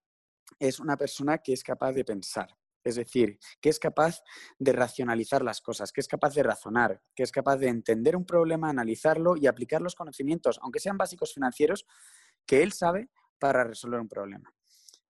[0.57, 2.57] es una persona que es capaz de pensar.
[2.83, 4.23] Es decir, que es capaz
[4.57, 8.25] de racionalizar las cosas, que es capaz de razonar, que es capaz de entender un
[8.25, 11.85] problema, analizarlo y aplicar los conocimientos, aunque sean básicos financieros,
[12.47, 14.51] que él sabe para resolver un problema.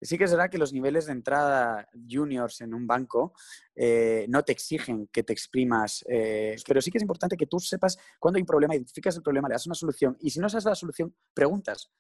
[0.01, 3.33] Sí que será que los niveles de entrada juniors en un banco
[3.75, 7.59] eh, no te exigen que te exprimas, eh, pero sí que es importante que tú
[7.59, 10.49] sepas cuándo hay un problema, identificas el problema, le das una solución y si no
[10.49, 11.91] sabes la solución, preguntas.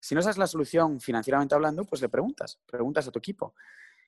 [0.00, 3.54] Si no sabes la solución financieramente hablando, pues le preguntas, preguntas a tu equipo.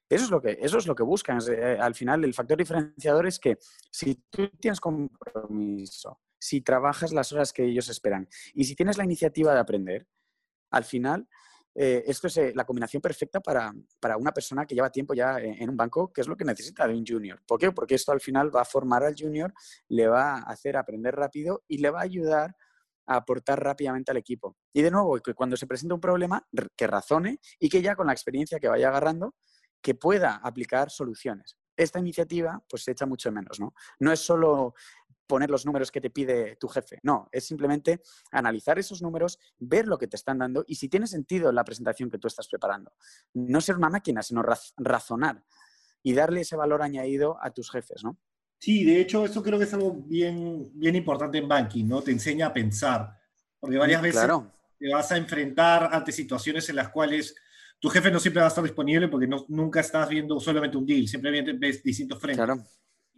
[0.08, 1.38] Eso es lo que, eso es lo que buscan.
[1.48, 3.58] Eh, al final, el factor diferenciador es que
[3.92, 9.04] si tú tienes compromiso, si trabajas las horas que ellos esperan y si tienes la
[9.04, 10.08] iniciativa de aprender,
[10.70, 11.28] al final
[11.74, 13.72] eh, esto es eh, la combinación perfecta para,
[14.18, 16.94] una persona que lleva tiempo ya en, un banco, que es lo que necesita de
[16.94, 17.40] un junior.
[17.46, 17.72] ¿Por qué?
[17.72, 19.52] Porque esto al final va a formar al junior,
[19.88, 22.56] le va a hacer aprender rápido y le va a ayudar
[23.06, 24.56] a aportar rápidamente al equipo.
[24.72, 26.46] Y de nuevo, que cuando se presenta un problema,
[26.76, 29.34] que razone y que ya con la experiencia que vaya agarrando,
[29.80, 31.56] que pueda aplicar soluciones.
[31.76, 33.72] Esta iniciativa pues se echa mucho menos, ¿no?
[34.00, 34.74] No es solo
[35.30, 38.02] poner los números que te pide tu jefe, no, es simplemente
[38.32, 42.10] analizar esos números, ver lo que te están dando y si tiene sentido la presentación
[42.10, 42.92] que tú estás preparando.
[43.34, 44.42] No ser una máquina, sino
[44.76, 45.44] razonar
[46.02, 48.18] y darle ese valor añadido a tus jefes, ¿no?
[48.58, 52.02] Sí, de hecho, eso creo que es algo bien, bien importante en banking, ¿no?
[52.02, 53.16] Te enseña a pensar,
[53.60, 54.28] porque varias veces
[54.78, 57.36] te vas a enfrentar ante situaciones en las cuales
[57.78, 60.84] tu jefe no siempre va a estar disponible porque no, nunca estás viendo solamente un
[60.84, 62.44] deal, siempre ves distintos frentes.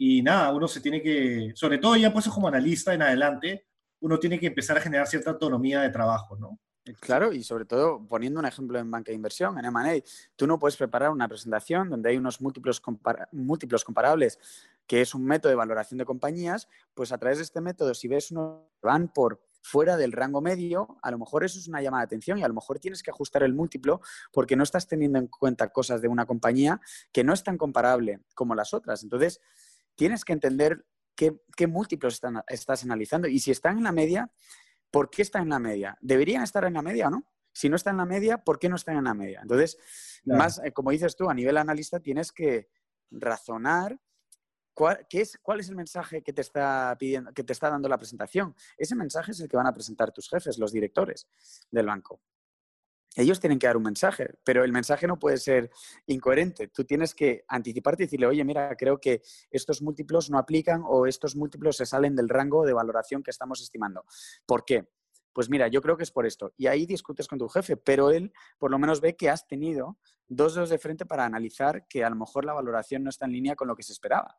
[0.05, 3.68] Y nada, uno se tiene que, sobre todo ya pues como analista en adelante,
[4.00, 6.59] uno tiene que empezar a generar cierta autonomía de trabajo, ¿no?
[6.98, 10.03] Claro, y sobre todo poniendo un ejemplo en banca de inversión, en M&A,
[10.34, 12.82] tú no puedes preparar una presentación donde hay unos múltiplos,
[13.30, 14.40] múltiplos comparables,
[14.88, 18.09] que es un método de valoración de compañías, pues a través de este método, si
[18.09, 22.03] ves uno van por fuera del rango medio, a lo mejor eso es una llamada
[22.03, 24.00] de atención y a lo mejor tienes que ajustar el múltiplo
[24.32, 26.80] porque no estás teniendo en cuenta cosas de una compañía
[27.12, 29.05] que no es tan comparable como las otras.
[29.05, 29.40] Entonces,
[29.95, 30.84] tienes que entender
[31.14, 34.30] qué, múltiplos estás analizando y si están en la media,
[34.90, 35.97] ¿por qué están en la media?
[36.01, 37.24] ¿Deberían estar en la media o no?
[37.53, 39.40] Si no están en la media, ¿por qué no están en la media?
[39.43, 39.76] Entonces,
[40.24, 42.68] más, eh, como dices tú, a nivel analista tienes que
[43.11, 43.99] razonar
[44.74, 47.99] ¿Cuál, es, ¿Cuál es el mensaje que te está pidiendo, que te está dando la
[47.99, 48.55] presentación?
[48.76, 51.28] Ese mensaje es el que van a presentar tus jefes, los directores
[51.70, 52.20] del banco.
[53.15, 55.71] Ellos tienen que dar un mensaje, pero el mensaje no puede ser
[56.07, 56.69] incoherente.
[56.69, 61.07] Tú tienes que anticiparte y decirle, oye, mira, creo que estos múltiplos no aplican o
[61.07, 64.05] estos múltiplos se salen del rango de valoración que estamos estimando.
[64.47, 64.89] ¿Por qué?
[65.35, 66.53] Pues mira, yo creo que es por esto.
[66.57, 69.99] Y ahí discutes con tu jefe, pero él por lo menos ve que has tenido
[70.29, 73.33] dos dedos de frente para analizar que a lo mejor la valoración no está en
[73.33, 74.37] línea con lo que se esperaba.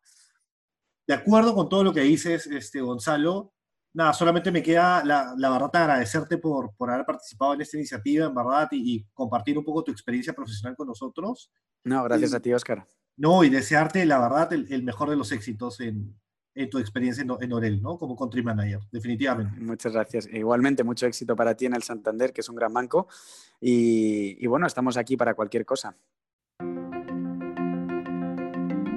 [1.05, 3.53] De acuerdo con todo lo que dices, este, Gonzalo.
[3.93, 8.25] Nada, solamente me queda la, la verdad agradecerte por, por, haber participado en esta iniciativa,
[8.25, 11.51] en verdad, y, compartir un poco tu experiencia profesional con nosotros.
[11.83, 12.87] No, gracias a ti, Oscar.
[13.17, 16.15] No, y desearte, la verdad, el mejor de los éxitos en,
[16.55, 17.97] en tu experiencia en, Orel, ¿no?
[17.97, 19.59] Como country manager, definitivamente.
[19.59, 20.27] Muchas gracias.
[20.31, 23.07] Igualmente, mucho éxito para ti en el Santander, que es un gran banco.
[23.59, 25.95] Y, y bueno, estamos aquí para cualquier cosa.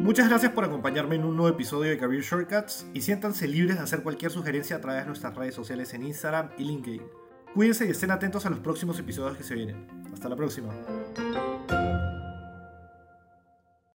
[0.07, 3.83] Muchas gracias por acompañarme en un nuevo episodio de Career Shortcuts y siéntanse libres de
[3.83, 7.03] hacer cualquier sugerencia a través de nuestras redes sociales en Instagram y LinkedIn.
[7.53, 9.85] Cuídense y estén atentos a los próximos episodios que se vienen.
[10.15, 10.73] Hasta la próxima.